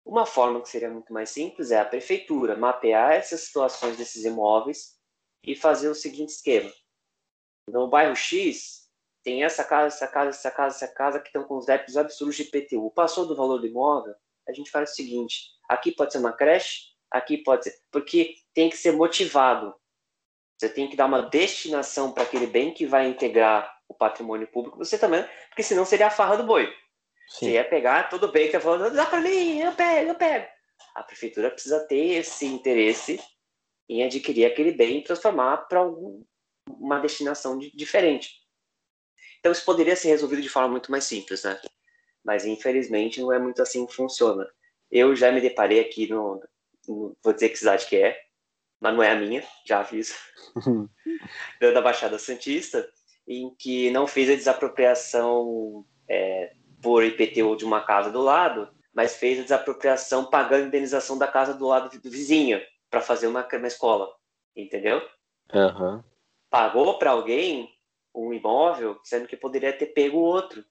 Uma 0.05 0.27
forma 0.27 0.61
que 0.61 0.69
seria 0.69 0.91
muito 0.91 1.13
mais 1.13 1.31
simples 1.31 1.71
é 1.71 1.81
a 1.81 1.85
prefeitura 1.85 2.57
mapear 2.57 3.13
essas 3.13 3.41
situações 3.41 3.97
desses 3.97 4.25
imóveis 4.25 4.99
e 5.43 5.57
fazer 5.57 5.89
o 5.89 5.95
seguinte 5.95 6.31
esquema. 6.31 6.71
No 7.71 7.89
bairro 7.89 8.15
X, 8.15 8.91
tem 9.23 9.43
essa 9.43 9.65
casa, 9.65 9.95
essa 9.95 10.07
casa, 10.07 10.31
essa 10.31 10.51
casa, 10.51 10.77
essa 10.77 10.95
casa 10.95 11.21
que 11.21 11.29
estão 11.29 11.45
com 11.45 11.57
os 11.57 11.65
débitos 11.65 11.97
absurdos 11.97 12.37
de 12.37 12.43
IPTU. 12.43 12.91
Passou 12.91 13.27
do 13.27 13.35
valor 13.35 13.59
do 13.59 13.67
imóvel, 13.67 14.15
a 14.49 14.53
gente 14.53 14.71
faz 14.71 14.91
o 14.91 14.95
seguinte: 14.95 15.51
aqui 15.69 15.93
pode 15.93 16.13
ser 16.13 16.19
uma 16.19 16.33
creche, 16.33 16.93
aqui 17.11 17.39
pode 17.39 17.65
ser. 17.65 17.75
Porque 17.91 18.35
tem 18.55 18.71
que 18.71 18.77
ser 18.77 18.93
motivado. 18.93 19.75
Você 20.59 20.69
tem 20.69 20.89
que 20.89 20.97
dar 20.97 21.07
uma 21.07 21.23
destinação 21.23 22.13
para 22.13 22.23
aquele 22.23 22.47
bem 22.47 22.73
que 22.73 22.87
vai 22.87 23.09
integrar 23.09 23.75
o 23.89 23.95
patrimônio 23.95 24.47
público. 24.47 24.79
Você 24.79 24.99
também, 24.99 25.25
porque 25.49 25.63
senão 25.63 25.85
seria 25.85 26.07
a 26.07 26.11
farra 26.11 26.37
do 26.37 26.45
boi. 26.45 26.67
Sim. 27.29 27.47
Você 27.47 27.53
ia 27.53 27.65
pegar, 27.65 28.09
tudo 28.09 28.31
bem, 28.31 28.47
que 28.47 28.53
tá 28.53 28.61
falando, 28.61 28.95
dá 28.95 29.07
para 29.07 29.21
mim, 29.21 29.61
eu 29.61 29.73
pego, 29.73 30.11
eu 30.11 30.15
pego. 30.15 30.47
A 30.95 31.03
prefeitura 31.03 31.51
precisa 31.51 31.81
ter 31.87 32.19
esse 32.19 32.47
interesse 32.47 33.21
em 33.89 34.05
adquirir 34.05 34.47
aquele 34.47 34.73
bem 34.73 34.99
e 34.99 35.05
transformar 35.05 35.69
para 35.69 35.83
uma 36.69 36.99
destinação 37.01 37.59
de, 37.59 37.71
diferente. 37.75 38.31
Então 39.41 39.53
isso 39.53 39.65
poderia 39.65 39.97
ser 39.97 40.09
resolvido 40.09 40.41
de 40.41 40.49
forma 40.49 40.69
muito 40.69 40.91
mais 40.91 41.05
simples, 41.05 41.43
né? 41.45 41.61
Mas 42.25 42.47
infelizmente 42.47 43.21
não 43.21 43.33
é 43.33 43.39
muito 43.39 43.61
assim 43.61 43.85
que 43.87 43.95
funciona. 43.95 44.47
Eu 44.91 45.15
já 45.15 45.31
me 45.31 45.41
deparei 45.41 45.81
aqui 45.81 46.09
no, 46.09 46.43
no 46.89 47.17
vou 47.23 47.33
dizer 47.33 47.51
que 47.51 47.59
cidade 47.59 47.87
que 47.87 47.97
é, 47.97 48.17
mas 48.81 48.95
não 48.95 49.03
é 49.03 49.11
a 49.11 49.17
minha, 49.17 49.43
já 49.67 49.81
aviso, 49.81 50.15
da 51.61 51.81
Baixada 51.81 52.19
Santista, 52.19 52.89
em 53.27 53.55
que 53.59 53.91
não 53.91 54.07
fez 54.07 54.31
a 54.31 54.35
desapropriação 54.35 55.85
é, 56.09 56.55
por 56.83 57.03
IPTU 57.03 57.57
de 57.57 57.65
uma 57.65 57.83
casa 57.83 58.11
do 58.11 58.21
lado, 58.21 58.69
mas 58.93 59.17
fez 59.17 59.41
a 59.41 59.43
desapropriação 59.43 60.27
pagando 60.27 60.65
a 60.65 60.67
indenização 60.67 61.19
da 61.19 61.27
casa 61.27 61.55
do 61.55 61.67
lado 61.67 61.99
do 61.99 62.11
vizinho 62.11 62.61
para 62.91 63.01
fazer 63.01 63.27
uma, 63.27 63.47
uma 63.51 63.67
escola, 63.67 64.09
entendeu? 64.55 65.03
Uhum. 65.53 66.03
Pagou 66.51 66.99
para 66.99 67.11
alguém 67.11 67.75
um 68.15 68.33
imóvel, 68.33 69.01
sendo 69.03 69.27
que 69.27 69.37
poderia 69.37 69.73
ter 69.73 69.87
pego 69.87 70.19
outro, 70.19 70.65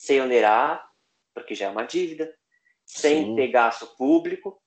sem 0.00 0.18
onerar, 0.18 0.90
porque 1.34 1.54
já 1.54 1.66
é 1.66 1.68
uma 1.68 1.84
dívida, 1.84 2.34
sem 2.86 3.22
Sim. 3.22 3.36
ter 3.36 3.48
gasto 3.48 3.86
público, 3.98 4.58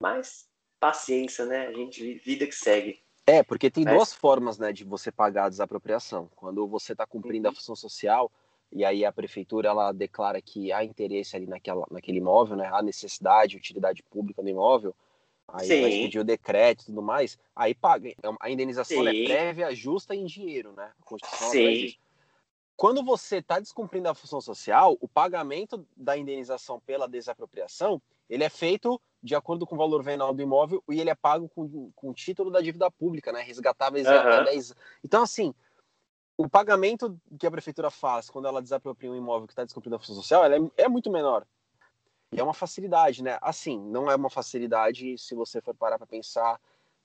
mas 0.00 0.48
paciência, 0.80 1.44
né? 1.44 1.66
A 1.66 1.72
gente 1.74 2.14
vida 2.14 2.46
que 2.46 2.54
segue. 2.54 3.02
É, 3.26 3.42
porque 3.42 3.70
tem 3.70 3.84
mas... 3.84 3.94
duas 3.94 4.14
formas, 4.14 4.58
né, 4.58 4.72
de 4.72 4.82
você 4.82 5.12
pagar 5.12 5.44
a 5.44 5.48
desapropriação. 5.50 6.30
Quando 6.34 6.66
você 6.66 6.92
está 6.92 7.06
cumprindo 7.06 7.48
uhum. 7.48 7.52
a 7.52 7.54
função 7.54 7.76
social, 7.76 8.32
e 8.72 8.82
aí 8.82 9.04
a 9.04 9.12
prefeitura 9.12 9.68
ela 9.68 9.92
declara 9.92 10.40
que 10.40 10.72
há 10.72 10.82
interesse 10.82 11.36
ali 11.36 11.46
naquela, 11.46 11.86
naquele 11.90 12.16
imóvel, 12.16 12.56
né, 12.56 12.70
há 12.72 12.80
necessidade, 12.80 13.58
utilidade 13.58 14.02
pública 14.04 14.42
do 14.42 14.48
imóvel, 14.48 14.94
aí 15.48 15.66
Sim. 15.66 15.82
vai 15.82 15.90
pedir 15.90 16.18
o 16.18 16.24
decreto 16.24 16.84
e 16.84 16.86
tudo 16.86 17.02
mais, 17.02 17.38
aí 17.54 17.74
paga. 17.74 18.08
É 18.08 18.14
a 18.40 18.50
indenização 18.50 19.06
é 19.06 19.24
prévia, 19.24 19.74
justa 19.74 20.14
em 20.14 20.24
dinheiro, 20.24 20.72
né? 20.72 20.92
A 20.98 21.04
Constituição 21.04 21.50
Sim. 21.50 21.94
Quando 22.80 23.04
você 23.04 23.36
está 23.36 23.60
descumprindo 23.60 24.08
a 24.08 24.14
função 24.14 24.40
social, 24.40 24.96
o 25.02 25.06
pagamento 25.06 25.86
da 25.94 26.16
indenização 26.16 26.80
pela 26.80 27.06
desapropriação, 27.06 28.00
ele 28.26 28.42
é 28.42 28.48
feito 28.48 28.98
de 29.22 29.34
acordo 29.34 29.66
com 29.66 29.74
o 29.74 29.78
valor 29.78 30.02
venal 30.02 30.32
do 30.32 30.40
imóvel 30.40 30.82
e 30.88 30.98
ele 30.98 31.10
é 31.10 31.14
pago 31.14 31.46
com, 31.46 31.92
com 31.94 32.08
o 32.08 32.14
título 32.14 32.50
da 32.50 32.58
dívida 32.62 32.90
pública, 32.90 33.32
né? 33.32 33.42
Resgatáveis 33.42 34.06
uhum. 34.06 34.14
até 34.14 34.44
10 34.44 34.74
Então, 35.04 35.22
assim, 35.22 35.54
o 36.38 36.48
pagamento 36.48 37.20
que 37.38 37.46
a 37.46 37.50
prefeitura 37.50 37.90
faz 37.90 38.30
quando 38.30 38.48
ela 38.48 38.62
desapropria 38.62 39.10
um 39.10 39.16
imóvel 39.16 39.46
que 39.46 39.52
está 39.52 39.62
descumprindo 39.62 39.96
a 39.96 39.98
função 39.98 40.14
social 40.14 40.42
é, 40.46 40.56
é, 40.78 40.88
muito 40.88 41.10
menor. 41.10 41.46
E 42.32 42.40
é 42.40 42.42
uma 42.42 42.54
facilidade, 42.54 43.22
né? 43.22 43.36
Assim, 43.42 43.78
não 43.78 44.10
é 44.10 44.16
uma 44.16 44.30
facilidade 44.30 45.18
se 45.18 45.34
você 45.34 45.60
for 45.60 45.74
parar 45.74 45.98
para 45.98 46.06
pensar 46.06 46.58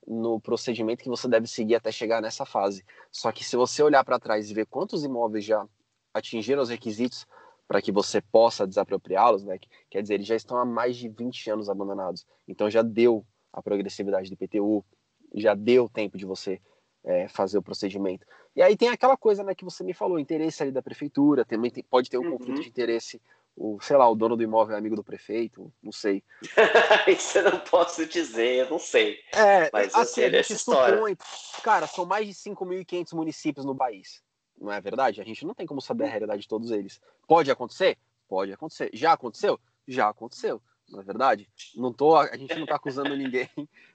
no 0.08 0.40
procedimento 0.40 1.04
que 1.04 1.10
você 1.10 1.28
deve 1.28 1.48
seguir 1.48 1.76
até 1.76 1.92
chegar 1.92 2.22
nessa 2.22 2.46
fase. 2.46 2.86
Só 3.12 3.32
que 3.32 3.44
se 3.44 3.56
você 3.56 3.82
olhar 3.82 4.04
para 4.04 4.20
trás 4.20 4.50
e 4.50 4.54
ver 4.54 4.66
quantos 4.68 5.04
imóveis 5.04 5.44
já 5.44 5.68
atingiram 6.14 6.62
os 6.62 6.70
requisitos 6.70 7.26
para 7.68 7.82
que 7.82 7.92
você 7.92 8.22
possa 8.22 8.68
desapropriá-los, 8.68 9.44
né? 9.44 9.58
Quer 9.90 10.02
dizer, 10.02 10.16
eles 10.16 10.28
já 10.28 10.36
estão 10.36 10.58
há 10.58 10.66
mais 10.66 10.96
de 10.96 11.10
20 11.10 11.50
anos 11.50 11.70
abandonados. 11.70 12.26
Então 12.48 12.70
já 12.70 12.82
deu 12.82 13.26
a 13.52 13.62
progressividade 13.62 14.30
do 14.30 14.34
IPTU, 14.34 14.86
já 15.34 15.56
deu 15.56 15.90
tempo 15.90 16.18
de 16.18 16.26
você 16.26 16.62
é, 17.04 17.28
fazer 17.28 17.58
o 17.58 17.64
procedimento. 17.64 18.26
E 18.56 18.62
aí 18.62 18.78
tem 18.78 18.90
aquela 18.90 19.18
coisa 19.18 19.44
né, 19.44 19.54
que 19.56 19.66
você 19.66 19.84
me 19.84 19.94
falou, 19.94 20.20
interesse 20.20 20.64
ali 20.64 20.72
da 20.72 20.82
prefeitura, 20.82 21.44
também 21.44 21.72
tem, 21.72 21.84
pode 21.84 22.10
ter 22.10 22.18
um 22.18 22.24
uhum. 22.24 22.38
conflito 22.38 22.62
de 22.62 22.70
interesse, 22.70 23.22
o, 23.56 23.80
sei 23.80 23.96
lá, 23.96 24.10
o 24.10 24.16
dono 24.16 24.36
do 24.36 24.44
imóvel 24.44 24.76
é 24.76 24.78
amigo 24.78 24.96
do 24.96 25.04
prefeito, 25.04 25.72
não 25.82 25.92
sei. 25.92 26.24
Isso 27.08 27.38
eu 27.38 27.52
não 27.52 27.60
posso 27.60 28.06
dizer, 28.06 28.66
eu 28.66 28.70
não 28.70 28.80
sei. 28.80 29.20
É, 29.34 29.70
Mas 29.72 29.96
assim, 29.96 30.24
a 30.24 30.30
gente 30.30 30.58
supõe, 30.58 31.16
cara, 31.64 31.88
são 31.88 32.06
mais 32.06 32.28
de 32.28 32.34
5.500 32.34 33.14
municípios 33.14 33.66
no 33.66 33.76
país. 33.76 34.22
Não 34.58 34.72
é 34.72 34.82
verdade? 34.82 35.22
A 35.22 35.26
gente 35.26 35.46
não 35.46 35.54
tem 35.54 35.66
como 35.66 35.82
saber 35.82 36.06
a 36.06 36.10
realidade 36.10 36.42
de 36.42 36.48
todos 36.48 36.72
eles. 36.72 37.00
Pode 37.28 37.50
acontecer? 37.50 37.98
Pode 38.28 38.52
acontecer. 38.52 38.90
Já 38.94 39.14
aconteceu? 39.14 39.60
Já 39.88 40.10
aconteceu. 40.10 40.62
Não 40.90 41.00
é 41.00 41.04
verdade? 41.04 41.50
Não 41.76 41.92
tô, 41.92 42.16
a 42.16 42.36
gente 42.36 42.54
não 42.56 42.64
está 42.64 42.76
acusando 42.76 43.16
ninguém, 43.18 43.50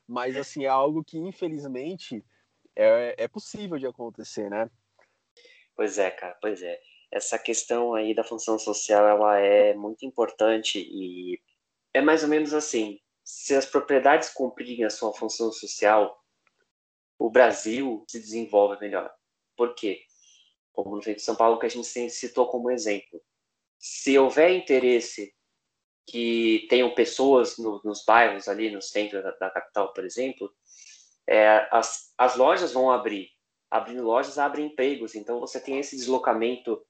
mas 0.08 0.36
assim, 0.36 0.64
é 0.64 0.68
algo 0.68 1.04
que 1.04 1.18
infelizmente 1.18 2.24
é, 2.74 3.14
é 3.16 3.28
possível 3.28 3.78
de 3.78 3.86
acontecer, 3.86 4.50
né? 4.50 4.70
Pois 5.76 5.98
é, 5.98 6.10
cara, 6.10 6.36
pois 6.40 6.62
é. 6.62 6.78
Essa 7.12 7.38
questão 7.38 7.94
aí 7.94 8.14
da 8.14 8.22
função 8.22 8.58
social, 8.58 9.06
ela 9.06 9.38
é 9.38 9.74
muito 9.74 10.06
importante 10.06 10.78
e 10.78 11.40
é 11.92 12.00
mais 12.00 12.22
ou 12.22 12.28
menos 12.28 12.54
assim, 12.54 13.00
se 13.24 13.54
as 13.54 13.66
propriedades 13.66 14.28
cumprirem 14.30 14.84
a 14.84 14.90
sua 14.90 15.12
função 15.12 15.52
social, 15.52 16.20
o 17.18 17.30
Brasil 17.30 18.04
se 18.08 18.18
desenvolve 18.18 18.80
melhor. 18.80 19.12
Por 19.56 19.74
quê? 19.74 20.02
Como 20.72 20.96
no 20.96 21.00
de 21.00 21.20
São 21.20 21.36
Paulo, 21.36 21.58
que 21.58 21.66
a 21.66 21.68
gente 21.68 21.86
citou 22.10 22.48
como 22.48 22.70
exemplo. 22.70 23.20
Se 23.78 24.18
houver 24.18 24.52
interesse 24.52 25.34
que 26.06 26.66
tenham 26.68 26.94
pessoas 26.94 27.58
no, 27.58 27.80
nos 27.84 28.04
bairros 28.04 28.48
ali, 28.48 28.70
no 28.70 28.80
centro 28.80 29.22
da, 29.22 29.30
da 29.32 29.50
capital, 29.50 29.92
por 29.92 30.04
exemplo, 30.04 30.52
é, 31.26 31.68
as, 31.70 32.12
as 32.16 32.36
lojas 32.36 32.72
vão 32.72 32.90
abrir. 32.90 33.28
Abrindo 33.70 34.02
lojas, 34.02 34.38
abrem 34.38 34.66
empregos. 34.66 35.14
Então, 35.14 35.38
você 35.38 35.60
tem 35.60 35.78
esse 35.78 35.96
deslocamento 35.96 36.84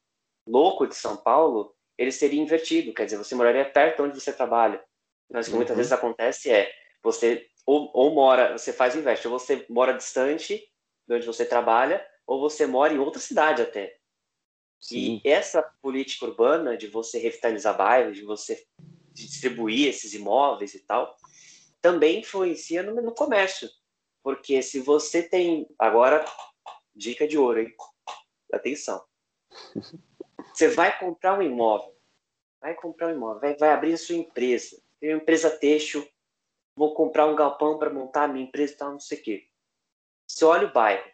louco 0.50 0.86
de 0.86 0.94
São 0.94 1.16
Paulo, 1.16 1.74
ele 1.96 2.12
seria 2.12 2.40
invertido. 2.40 2.92
Quer 2.92 3.04
dizer, 3.04 3.16
você 3.16 3.34
moraria 3.34 3.64
perto 3.64 4.02
onde 4.02 4.20
você 4.20 4.32
trabalha. 4.32 4.82
Mas 5.30 5.46
o 5.46 5.50
que 5.50 5.56
muitas 5.56 5.72
uhum. 5.72 5.76
vezes 5.76 5.92
acontece 5.92 6.50
é, 6.50 6.70
você 7.02 7.46
ou, 7.66 7.90
ou 7.94 8.14
mora, 8.14 8.58
você 8.58 8.72
faz 8.72 8.94
o 8.94 8.98
inverso, 8.98 9.30
ou 9.30 9.38
você 9.38 9.64
mora 9.68 9.92
distante 9.92 10.60
de 11.06 11.14
onde 11.14 11.26
você 11.26 11.44
trabalha, 11.44 12.04
ou 12.26 12.40
você 12.40 12.66
mora 12.66 12.92
em 12.92 12.98
outra 12.98 13.20
cidade 13.20 13.62
até. 13.62 13.96
Sim. 14.80 15.20
E 15.24 15.28
essa 15.28 15.62
política 15.82 16.26
urbana 16.26 16.76
de 16.76 16.86
você 16.86 17.18
revitalizar 17.18 17.76
bairros, 17.76 18.16
de 18.16 18.24
você 18.24 18.64
distribuir 19.12 19.88
esses 19.88 20.14
imóveis 20.14 20.74
e 20.74 20.80
tal, 20.80 21.16
também 21.80 22.20
influencia 22.20 22.82
no, 22.82 22.94
no 23.00 23.14
comércio. 23.14 23.68
Porque 24.22 24.62
se 24.62 24.80
você 24.80 25.22
tem. 25.22 25.66
Agora, 25.78 26.24
dica 26.94 27.26
de 27.28 27.38
ouro, 27.38 27.60
hein? 27.60 27.74
Atenção. 28.52 29.04
Você 30.52 30.68
vai 30.68 30.98
comprar 30.98 31.38
um 31.38 31.42
imóvel, 31.42 31.96
vai 32.60 32.74
comprar 32.74 33.08
um 33.08 33.16
imóvel, 33.16 33.40
vai, 33.40 33.56
vai 33.56 33.70
abrir 33.70 33.94
a 33.94 33.98
sua 33.98 34.16
empresa. 34.16 34.80
Tem 35.00 35.10
uma 35.14 35.22
empresa 35.22 35.50
têxtil, 35.50 36.06
vou 36.76 36.94
comprar 36.94 37.26
um 37.26 37.36
galpão 37.36 37.78
para 37.78 37.90
montar 37.90 38.24
a 38.24 38.28
minha 38.28 38.44
empresa 38.44 38.72
e 38.72 38.76
tal, 38.76 38.92
não 38.92 39.00
sei 39.00 39.18
o 39.18 39.22
quê. 39.22 39.46
Você 40.26 40.44
olha 40.44 40.68
o 40.68 40.72
bairro, 40.72 41.10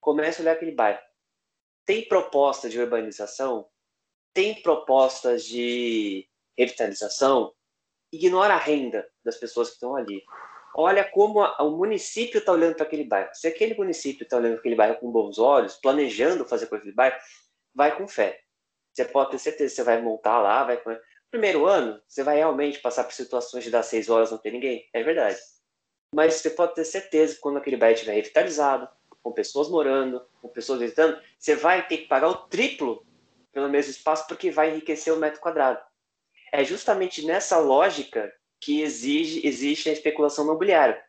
começa 0.00 0.40
a 0.40 0.42
olhar 0.42 0.52
aquele 0.52 0.72
bairro. 0.72 1.00
Tem 1.84 2.06
proposta 2.06 2.68
de 2.68 2.80
urbanização? 2.80 3.68
Tem 4.32 4.62
propostas 4.62 5.44
de 5.44 6.28
revitalização? 6.56 7.52
Ignora 8.12 8.54
a 8.54 8.58
renda 8.58 9.08
das 9.24 9.36
pessoas 9.36 9.68
que 9.68 9.74
estão 9.74 9.96
ali. 9.96 10.22
Olha 10.74 11.04
como 11.04 11.42
a, 11.42 11.62
o 11.62 11.76
município 11.76 12.38
está 12.38 12.52
olhando 12.52 12.76
para 12.76 12.86
aquele 12.86 13.04
bairro. 13.04 13.30
Se 13.34 13.48
aquele 13.48 13.74
município 13.74 14.24
está 14.24 14.36
olhando 14.36 14.52
para 14.52 14.60
aquele 14.60 14.76
bairro 14.76 14.98
com 14.98 15.10
bons 15.10 15.38
olhos, 15.38 15.76
planejando 15.76 16.44
fazer 16.44 16.66
coisa 16.66 16.84
de 16.84 16.92
bairro, 16.92 17.16
vai 17.74 17.96
com 17.96 18.06
fé. 18.06 18.40
Você 18.92 19.04
pode 19.04 19.30
ter 19.30 19.38
certeza 19.38 19.70
que 19.70 19.76
você 19.76 19.84
vai 19.84 20.00
montar 20.00 20.40
lá, 20.40 20.64
vai 20.64 20.80
Primeiro 21.30 21.64
ano, 21.64 22.00
você 22.08 22.24
vai 22.24 22.38
realmente 22.38 22.80
passar 22.80 23.04
por 23.04 23.12
situações 23.12 23.62
de 23.62 23.70
dar 23.70 23.84
seis 23.84 24.08
horas 24.08 24.32
não 24.32 24.38
ter 24.38 24.50
ninguém. 24.50 24.88
É 24.92 25.02
verdade. 25.02 25.38
Mas 26.12 26.34
você 26.34 26.50
pode 26.50 26.74
ter 26.74 26.84
certeza 26.84 27.34
que 27.34 27.40
quando 27.40 27.58
aquele 27.58 27.76
bairro 27.76 27.94
estiver 27.94 28.14
revitalizado, 28.14 28.88
com 29.22 29.32
pessoas 29.32 29.68
morando, 29.68 30.20
com 30.42 30.48
pessoas 30.48 30.80
visitando, 30.80 31.20
você 31.38 31.54
vai 31.54 31.86
ter 31.86 31.98
que 31.98 32.08
pagar 32.08 32.28
o 32.28 32.34
triplo 32.48 33.06
pelo 33.52 33.68
mesmo 33.68 33.90
espaço 33.90 34.26
porque 34.26 34.50
vai 34.50 34.70
enriquecer 34.70 35.12
o 35.12 35.18
metro 35.18 35.40
quadrado. 35.40 35.80
É 36.52 36.64
justamente 36.64 37.24
nessa 37.24 37.58
lógica 37.58 38.32
que 38.60 38.82
exige, 38.82 39.46
existe 39.46 39.88
a 39.88 39.92
especulação 39.92 40.44
imobiliária. 40.44 41.02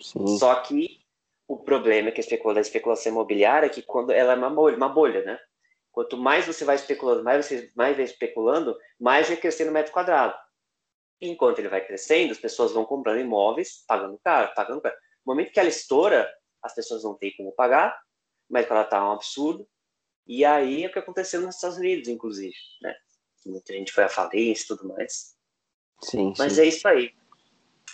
Sim. 0.00 0.26
Só 0.38 0.54
que 0.56 1.00
o 1.46 1.56
problema 1.56 2.08
é 2.08 2.12
que 2.12 2.20
a 2.20 2.60
especulação 2.60 3.12
imobiliária 3.12 3.66
é 3.66 3.70
que 3.70 3.82
quando 3.82 4.10
ela 4.10 4.32
é 4.32 4.36
uma 4.36 4.50
bolha, 4.50 4.76
uma 4.76 4.88
bolha, 4.88 5.22
né? 5.24 5.38
Quanto 6.00 6.16
mais 6.16 6.46
você 6.46 6.64
vai 6.64 6.76
especulando, 6.76 7.22
mais 7.22 7.44
você 7.44 7.70
mais 7.76 7.94
vai 7.94 8.06
especulando, 8.06 8.74
mais 8.98 9.28
vai 9.28 9.36
crescendo 9.36 9.68
o 9.68 9.72
metro 9.74 9.92
quadrado. 9.92 10.34
Enquanto 11.20 11.58
ele 11.58 11.68
vai 11.68 11.86
crescendo, 11.86 12.32
as 12.32 12.38
pessoas 12.38 12.72
vão 12.72 12.86
comprando 12.86 13.20
imóveis, 13.20 13.84
pagando 13.86 14.18
caro, 14.24 14.50
pagando 14.54 14.80
caro. 14.80 14.94
No 15.26 15.34
momento 15.34 15.52
que 15.52 15.60
ela 15.60 15.68
estoura, 15.68 16.26
as 16.62 16.74
pessoas 16.74 17.04
não 17.04 17.18
têm 17.18 17.36
como 17.36 17.52
pagar, 17.52 17.94
mas 18.48 18.66
ela 18.70 18.80
está 18.80 19.06
um 19.06 19.12
absurdo. 19.12 19.68
E 20.26 20.42
aí 20.42 20.84
é 20.84 20.86
o 20.86 20.90
que 20.90 20.98
aconteceu 20.98 21.42
nos 21.42 21.56
Estados 21.56 21.76
Unidos, 21.76 22.08
inclusive, 22.08 22.56
né? 22.80 22.96
Muita 23.44 23.74
gente 23.74 23.92
foi 23.92 24.04
à 24.04 24.08
falência 24.08 24.64
e 24.64 24.66
tudo 24.68 24.88
mais. 24.88 25.36
Sim, 26.00 26.32
Mas 26.38 26.54
sim. 26.54 26.62
é 26.62 26.64
isso 26.64 26.88
aí. 26.88 27.14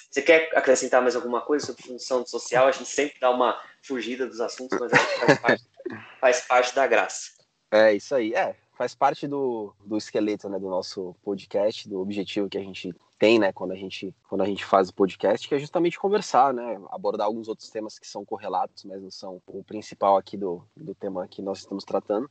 Você 0.09 0.23
quer 0.23 0.57
acrescentar 0.57 1.03
mais 1.03 1.17
alguma 1.17 1.41
coisa 1.41 1.67
sobre 1.67 1.83
função 1.83 2.25
social? 2.25 2.69
A 2.69 2.71
gente 2.71 2.89
sempre 2.89 3.19
dá 3.19 3.31
uma 3.31 3.61
fugida 3.83 4.29
dos 4.29 4.41
assuntos, 4.41 4.79
mas 4.79 4.93
faz 4.93 5.41
parte, 5.41 5.65
faz 6.21 6.41
parte 6.43 6.73
da 6.73 6.87
graça. 6.87 7.35
É 7.71 7.95
isso 7.95 8.15
aí. 8.15 8.35
É, 8.35 8.55
faz 8.75 8.95
parte 8.95 9.27
do, 9.27 9.73
do 9.85 9.97
esqueleto 9.97 10.49
né, 10.49 10.59
do 10.59 10.69
nosso 10.69 11.15
podcast, 11.23 11.89
do 11.89 12.01
objetivo 12.01 12.49
que 12.49 12.59
a 12.59 12.63
gente 12.63 12.95
tem, 13.19 13.39
né, 13.39 13.53
quando 13.53 13.73
a 13.73 13.77
gente 13.77 14.15
quando 14.29 14.43
a 14.43 14.47
gente 14.47 14.65
faz 14.65 14.91
o 14.91 14.95
podcast, 14.95 15.49
que 15.49 15.55
é 15.55 15.59
justamente 15.59 15.99
conversar, 15.99 16.53
né, 16.53 16.79
abordar 16.91 17.27
alguns 17.27 17.49
outros 17.49 17.71
temas 17.71 17.99
que 17.99 18.07
são 18.07 18.25
correlatos, 18.25 18.85
mas 18.85 19.03
não 19.03 19.11
são 19.11 19.41
o 19.47 19.65
principal 19.65 20.17
aqui 20.17 20.37
do, 20.37 20.63
do 20.77 20.95
tema 20.95 21.27
que 21.27 21.41
nós 21.41 21.61
estamos 21.61 21.85
tratando. 21.85 22.31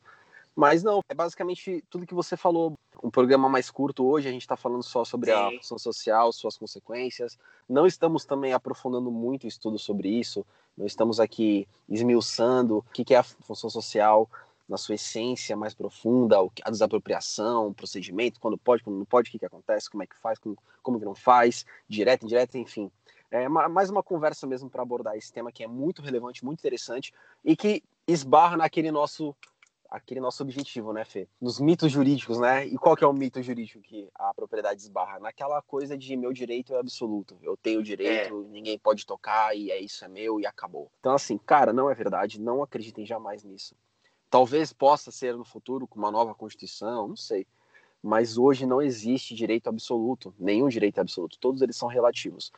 Mas 0.55 0.83
não, 0.83 1.01
é 1.09 1.13
basicamente 1.13 1.83
tudo 1.89 2.05
que 2.05 2.13
você 2.13 2.37
falou. 2.37 2.77
Um 3.03 3.09
programa 3.09 3.49
mais 3.49 3.69
curto 3.69 4.05
hoje, 4.05 4.29
a 4.29 4.31
gente 4.31 4.43
está 4.43 4.55
falando 4.55 4.83
só 4.83 5.03
sobre 5.03 5.29
Sim. 5.29 5.37
a 5.37 5.51
função 5.51 5.77
social, 5.77 6.31
suas 6.31 6.57
consequências. 6.57 7.37
Não 7.67 7.85
estamos 7.85 8.23
também 8.23 8.53
aprofundando 8.53 9.11
muito 9.11 9.43
o 9.43 9.47
estudo 9.47 9.77
sobre 9.77 10.07
isso. 10.07 10.45
Não 10.77 10.85
estamos 10.85 11.19
aqui 11.19 11.67
esmiuçando 11.89 12.77
o 12.77 12.83
que 12.83 13.13
é 13.13 13.17
a 13.17 13.23
função 13.23 13.69
social 13.69 14.29
na 14.67 14.77
sua 14.77 14.95
essência 14.95 15.55
mais 15.55 15.73
profunda, 15.73 16.37
a 16.63 16.71
desapropriação, 16.71 17.67
o 17.67 17.73
procedimento, 17.73 18.39
quando 18.39 18.57
pode, 18.57 18.83
quando 18.83 18.97
não 18.97 19.05
pode, 19.05 19.29
o 19.29 19.31
que, 19.31 19.39
que 19.39 19.45
acontece, 19.45 19.89
como 19.89 20.03
é 20.03 20.07
que 20.07 20.17
faz, 20.17 20.39
como, 20.39 20.57
como 20.81 20.99
que 20.99 21.05
não 21.05 21.15
faz, 21.15 21.65
direto, 21.87 22.23
indireto, 22.23 22.57
enfim. 22.57 22.91
É 23.29 23.49
mais 23.49 23.89
uma 23.89 24.03
conversa 24.03 24.47
mesmo 24.47 24.69
para 24.69 24.81
abordar 24.81 25.17
esse 25.17 25.31
tema 25.31 25.51
que 25.51 25.63
é 25.63 25.67
muito 25.67 26.01
relevante, 26.01 26.45
muito 26.45 26.59
interessante 26.59 27.13
e 27.43 27.55
que 27.55 27.83
esbarra 28.07 28.55
naquele 28.55 28.91
nosso 28.91 29.35
aquele 29.89 30.19
nosso 30.19 30.43
objetivo, 30.43 30.91
né, 30.91 31.05
Fê? 31.05 31.27
Nos 31.39 31.59
mitos 31.59 31.91
jurídicos, 31.91 32.39
né? 32.39 32.65
E 32.65 32.77
qual 32.77 32.95
que 32.95 33.03
é 33.03 33.07
o 33.07 33.13
mito 33.13 33.41
jurídico 33.41 33.81
que 33.81 34.09
a 34.15 34.33
propriedade 34.33 34.81
esbarra? 34.81 35.19
Naquela 35.19 35.61
coisa 35.61 35.97
de 35.97 36.17
meu 36.17 36.33
direito 36.33 36.73
é 36.73 36.79
absoluto. 36.79 37.37
Eu 37.41 37.55
tenho 37.55 37.81
direito, 37.81 38.45
é. 38.45 38.51
ninguém 38.51 38.77
pode 38.77 39.05
tocar 39.05 39.55
e 39.55 39.71
é 39.71 39.79
isso, 39.79 40.03
é 40.03 40.07
meu 40.07 40.39
e 40.39 40.45
acabou. 40.45 40.91
Então, 40.99 41.13
assim, 41.13 41.37
cara, 41.37 41.71
não 41.71 41.89
é 41.89 41.93
verdade. 41.93 42.41
Não 42.41 42.61
acreditem 42.61 43.05
jamais 43.05 43.43
nisso. 43.43 43.75
Talvez 44.35 44.73
possa 44.73 45.11
ser 45.11 45.33
no 45.33 45.45
futuro 45.45 45.87
com 45.87 45.97
uma 45.97 46.11
nova 46.11 46.35
Constituição, 46.35 47.07
não 47.07 47.15
sei. 47.15 47.47
Mas 48.03 48.37
hoje 48.37 48.65
não 48.65 48.81
existe 48.81 49.33
direito 49.33 49.69
absoluto, 49.69 50.35
nenhum 50.37 50.67
direito 50.67 50.99
absoluto. 50.99 51.39
Todos 51.39 51.61
eles 51.61 51.77
são 51.77 51.87
relativos 51.87 52.51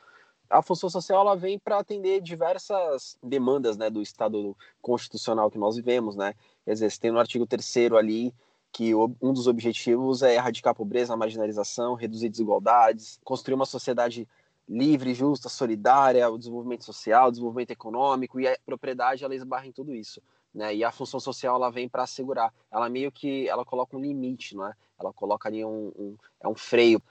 a 0.49 0.61
função 0.61 0.89
social 0.89 1.21
ela 1.21 1.35
vem 1.35 1.59
para 1.59 1.79
atender 1.79 2.21
diversas 2.21 3.17
demandas 3.21 3.77
né, 3.77 3.89
do 3.89 4.01
Estado 4.01 4.55
constitucional 4.81 5.51
que 5.51 5.57
nós 5.57 5.75
vivemos, 5.75 6.15
né? 6.15 6.33
Quer 6.63 6.73
dizer, 6.73 6.89
você 6.89 6.99
tem 6.99 7.11
no 7.11 7.19
artigo 7.19 7.45
3 7.45 7.91
ali 7.97 8.33
que 8.71 8.95
um 8.95 9.33
dos 9.33 9.47
objetivos 9.47 10.21
é 10.21 10.35
erradicar 10.35 10.71
a 10.71 10.75
pobreza, 10.75 11.13
a 11.13 11.17
marginalização, 11.17 11.95
reduzir 11.95 12.29
desigualdades, 12.29 13.19
construir 13.23 13.55
uma 13.55 13.65
sociedade 13.65 14.27
livre, 14.67 15.13
justa, 15.13 15.49
solidária, 15.49 16.29
o 16.29 16.37
desenvolvimento 16.37 16.83
social, 16.83 17.27
o 17.27 17.31
desenvolvimento 17.31 17.71
econômico 17.71 18.39
e 18.39 18.47
a 18.47 18.57
propriedade 18.65 19.23
ela 19.23 19.35
esbarra 19.35 19.67
em 19.67 19.71
tudo 19.71 19.95
isso, 19.95 20.21
né? 20.57 20.75
E 20.75 20.83
a 20.83 20.91
função 20.91 21.19
social 21.19 21.55
ela 21.55 21.69
vem 21.69 21.87
para 21.87 22.03
assegurar, 22.03 22.51
ela 22.71 22.89
meio 22.89 23.11
que 23.11 23.47
ela 23.47 23.63
coloca 23.63 23.95
um 23.95 24.01
limite, 24.01 24.55
não 24.55 24.67
é? 24.67 24.73
Ela 24.99 25.13
coloca 25.13 25.47
ali 25.47 25.63
um, 25.63 25.93
um 25.95 26.17
é 26.41 26.47
um 26.47 26.55
freio 26.55 27.01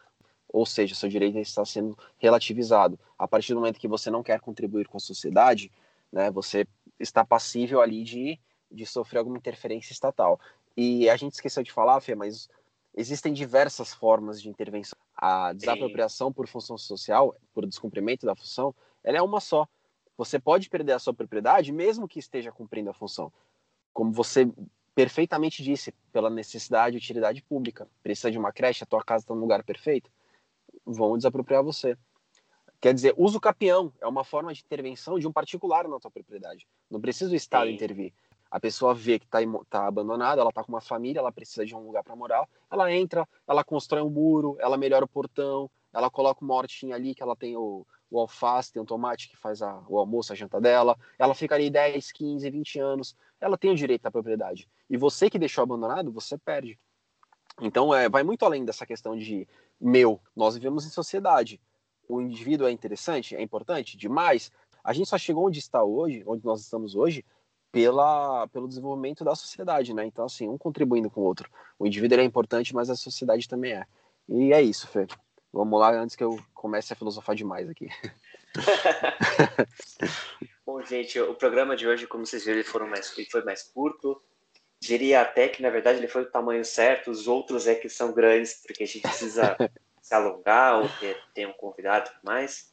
ou 0.49 0.65
seja, 0.65 0.95
seu 0.95 1.09
direito 1.09 1.39
está 1.39 1.65
sendo 1.65 1.97
relativizado. 2.19 2.99
A 3.19 3.27
partir 3.27 3.53
do 3.53 3.61
momento 3.61 3.79
que 3.79 3.89
você 3.89 4.11
não 4.11 4.23
quer 4.23 4.41
contribuir 4.41 4.89
com 4.89 4.97
a 4.97 5.01
sociedade, 5.01 5.71
né, 6.11 6.31
você 6.31 6.67
está 6.99 7.25
passível 7.25 7.81
ali 7.81 8.03
de, 8.03 8.41
de 8.71 8.87
sofrer 8.87 9.19
alguma 9.19 9.37
interferência 9.37 9.93
estatal. 9.93 10.41
E 10.77 11.09
a 11.11 11.17
gente 11.17 11.35
esqueceu 11.35 11.63
de 11.63 11.73
falar, 11.73 12.01
Fê, 12.01 12.15
mas 12.15 12.49
existem 12.97 13.33
diversas 13.33 13.93
formas 13.93 14.41
de 14.41 14.49
intervenção. 14.49 14.99
A 15.17 15.53
desapropriação 15.53 16.33
por 16.33 16.47
função 16.47 16.79
social, 16.79 17.35
por 17.53 17.67
descumprimento 17.67 18.25
da 18.25 18.35
função, 18.35 18.75
ela 19.03 19.19
é 19.19 19.23
uma 19.23 19.41
só. 19.41 19.67
Você 20.17 20.39
pode 20.39 20.69
perder 20.69 20.93
a 20.93 20.99
sua 20.99 21.15
propriedade 21.15 21.73
mesmo 21.73 22.09
que 22.09 22.19
esteja 22.19 22.51
cumprindo 22.51 22.91
a 22.91 22.95
função. 22.95 23.33
Como 23.93 24.13
você 24.13 24.51
perfeitamente 24.95 25.63
disse, 25.63 25.93
pela 26.11 26.31
necessidade 26.31 26.97
e 26.97 26.99
utilidade 26.99 27.43
pública. 27.43 27.87
Precisa 28.03 28.31
de 28.31 28.39
uma 28.39 28.51
creche, 28.51 28.83
a 28.83 28.87
tua 28.87 29.05
casa 29.05 29.25
está 29.25 29.35
no 29.35 29.41
lugar 29.41 29.63
perfeito 29.63 30.11
vão 30.87 31.17
desapropriar 31.17 31.63
você. 31.63 31.97
Quer 32.81 32.95
dizer, 32.95 33.15
uso 33.17 33.41
capião 33.41 33.93
é 34.01 34.07
uma 34.07 34.23
forma 34.23 34.55
de 34.55 34.63
intervenção 34.63 35.19
de 35.19 35.27
um 35.27 35.33
particular 35.33 35.89
na 35.89 35.99
tua 35.99 36.11
propriedade. 36.11 36.67
Não 36.91 37.01
precisa 37.01 37.33
o 37.33 37.37
Estado 37.37 37.67
Sim. 37.69 37.75
intervir. 37.75 38.13
A 38.49 38.61
pessoa 38.61 38.95
vê 38.95 39.19
que 39.19 39.25
está 39.25 39.39
tá 39.69 39.87
abandonada, 39.87 40.41
ela 40.41 40.51
está 40.51 40.63
com 40.63 40.71
uma 40.71 40.81
família, 40.81 41.19
ela 41.19 41.33
precisa 41.33 41.67
de 41.67 41.75
um 41.75 41.81
lugar 41.81 42.05
para 42.05 42.15
morar, 42.15 42.47
ela 42.71 42.93
entra, 42.93 43.27
ela 43.47 43.65
constrói 43.65 44.03
um 44.03 44.11
muro, 44.11 44.57
ela 44.61 44.77
melhora 44.77 45.05
o 45.05 45.09
portão, 45.09 45.69
ela 45.93 46.09
coloca 46.09 46.45
uma 46.45 46.55
hortinha 46.55 46.95
ali 46.95 47.15
que 47.15 47.23
ela 47.23 47.35
tem 47.35 47.57
o, 47.57 47.85
o 48.11 48.21
alface, 48.21 48.73
tem 48.73 48.81
o 48.81 48.87
tomate 48.87 49.29
que 49.29 49.37
faz 49.37 49.63
a, 49.63 49.83
o 49.89 49.99
almoço, 49.99 50.33
a 50.33 50.37
janta 50.37 50.61
dela, 50.61 50.97
ela 51.19 51.35
fica 51.35 51.55
ali 51.55 51.71
10, 51.71 52.13
15, 52.13 52.51
20 52.51 52.79
anos, 52.79 53.17
ela 53.41 53.59
tem 53.59 53.71
o 53.71 53.75
direito 53.75 54.07
à 54.07 54.11
propriedade. 54.11 54.69
E 54.89 54.97
você 54.97 55.29
que 55.29 55.39
deixou 55.39 55.63
abandonado, 55.63 56.13
você 56.13 56.39
perde. 56.39 56.79
Então, 57.61 57.95
é, 57.95 58.09
vai 58.09 58.23
muito 58.23 58.45
além 58.45 58.65
dessa 58.65 58.87
questão 58.87 59.17
de 59.17 59.49
meu. 59.81 60.21
Nós 60.35 60.55
vivemos 60.55 60.87
em 60.87 60.91
sociedade. 60.91 61.61
O 62.09 62.21
indivíduo 62.21 62.67
é 62.67 62.71
interessante, 62.71 63.35
é 63.35 63.43
importante 63.43 63.97
demais. 63.97 64.53
A 64.85 64.93
gente 64.93 65.09
só 65.09 65.19
chegou 65.19 65.47
onde 65.47 65.59
está 65.59 65.83
hoje, 65.83 66.23
onde 66.27 66.45
nós 66.45 66.61
estamos 66.61 66.95
hoje, 66.95 67.25
pela, 67.73 68.47
pelo 68.49 68.69
desenvolvimento 68.69 69.25
da 69.25 69.35
sociedade, 69.35 69.93
né? 69.93 70.07
Então, 70.07 70.25
assim, 70.25 70.49
um 70.49 70.57
contribuindo 70.57 71.11
com 71.11 71.21
o 71.21 71.25
outro. 71.25 71.51
O 71.79 71.87
indivíduo 71.87 72.21
é 72.21 72.25
importante, 72.25 72.75
mas 72.75 72.89
a 72.89 72.97
sociedade 72.97 73.49
também 73.49 73.73
é. 73.73 73.85
E 74.29 74.53
é 74.53 74.63
isso, 74.63 74.87
Fê. 74.87 75.07
Vamos 75.57 75.81
lá, 75.81 75.91
antes 75.91 76.15
que 76.15 76.23
eu 76.23 76.39
comece 76.53 76.93
a 76.93 76.97
filosofar 76.97 77.35
demais 77.35 77.67
aqui. 77.67 77.89
Bom, 80.67 80.83
gente, 80.83 81.19
o 81.19 81.35
programa 81.35 81.75
de 81.75 81.89
hoje, 81.89 82.07
como 82.07 82.27
vocês 82.27 82.45
viram, 82.45 82.59
ele, 82.59 82.69
foram 82.69 82.87
mais, 82.87 83.17
ele 83.17 83.27
foi 83.31 83.43
mais 83.43 83.63
curto. 83.63 84.23
Diria 84.79 85.23
até 85.23 85.49
que, 85.49 85.63
na 85.63 85.71
verdade, 85.71 85.99
ele 85.99 86.09
foi 86.09 86.27
do 86.27 86.31
tamanho 86.31 86.63
certo. 86.63 87.11
Os 87.11 87.27
outros 87.27 87.67
é 87.67 87.75
que 87.75 87.89
são 87.89 88.13
grandes, 88.13 88.61
porque 88.67 88.85
a 88.85 88.87
gente 88.87 89.01
precisa 89.01 89.57
se 90.03 90.15
alongar 90.15 90.83
ou 90.83 90.91
ter, 91.01 91.17
ter 91.33 91.49
um 91.49 91.55
convidado 91.55 92.11
e 92.11 92.27
mais. 92.27 92.71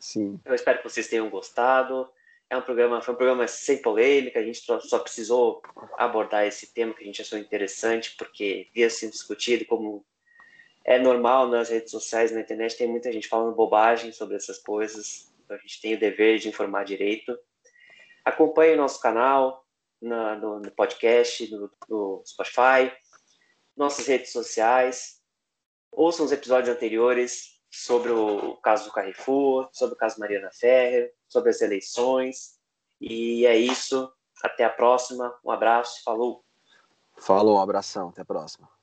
Sim. 0.00 0.40
Eu 0.44 0.56
espero 0.56 0.78
que 0.78 0.90
vocês 0.90 1.06
tenham 1.06 1.30
gostado. 1.30 2.10
É 2.50 2.56
um 2.56 2.62
programa, 2.62 3.00
foi 3.00 3.14
um 3.14 3.16
programa 3.16 3.46
sem 3.46 3.80
polêmica, 3.80 4.40
a 4.40 4.42
gente 4.42 4.58
só, 4.58 4.80
só 4.80 4.98
precisou 4.98 5.62
abordar 5.96 6.44
esse 6.44 6.74
tema 6.74 6.92
que 6.92 7.04
a 7.04 7.06
gente 7.06 7.22
achou 7.22 7.38
interessante, 7.38 8.16
porque 8.18 8.68
via 8.74 8.90
sendo 8.90 9.12
discutido 9.12 9.64
como 9.64 10.04
é 10.86 11.00
normal 11.00 11.48
nas 11.48 11.68
redes 11.68 11.90
sociais, 11.90 12.30
na 12.30 12.40
internet, 12.40 12.76
tem 12.76 12.86
muita 12.86 13.10
gente 13.10 13.26
falando 13.26 13.56
bobagem 13.56 14.12
sobre 14.12 14.36
essas 14.36 14.58
coisas, 14.58 15.32
então 15.44 15.56
a 15.56 15.60
gente 15.60 15.80
tem 15.82 15.94
o 15.94 15.98
dever 15.98 16.38
de 16.38 16.48
informar 16.48 16.84
direito. 16.84 17.36
Acompanhe 18.24 18.74
o 18.74 18.76
nosso 18.76 19.00
canal 19.00 19.66
na, 20.00 20.36
no, 20.36 20.60
no, 20.60 20.70
podcast, 20.70 21.50
no, 21.50 21.68
no 21.88 22.22
Spotify, 22.24 22.92
nossas 23.76 24.06
redes 24.06 24.30
sociais, 24.30 25.20
ouçam 25.90 26.24
os 26.24 26.30
episódios 26.30 26.74
anteriores 26.74 27.60
sobre 27.68 28.12
o 28.12 28.56
caso 28.58 28.84
do 28.84 28.92
Carrefour, 28.92 29.68
sobre 29.72 29.96
o 29.96 29.98
caso 29.98 30.20
Mariana 30.20 30.50
Ferrer, 30.52 31.12
sobre 31.26 31.50
as 31.50 31.60
eleições. 31.60 32.60
E 33.00 33.44
é 33.44 33.56
isso. 33.56 34.10
Até 34.42 34.64
a 34.64 34.70
próxima. 34.70 35.36
Um 35.44 35.50
abraço. 35.50 36.02
Falou. 36.04 36.44
Falou, 37.18 37.56
um 37.56 37.60
abração. 37.60 38.10
Até 38.10 38.22
a 38.22 38.24
próxima. 38.24 38.75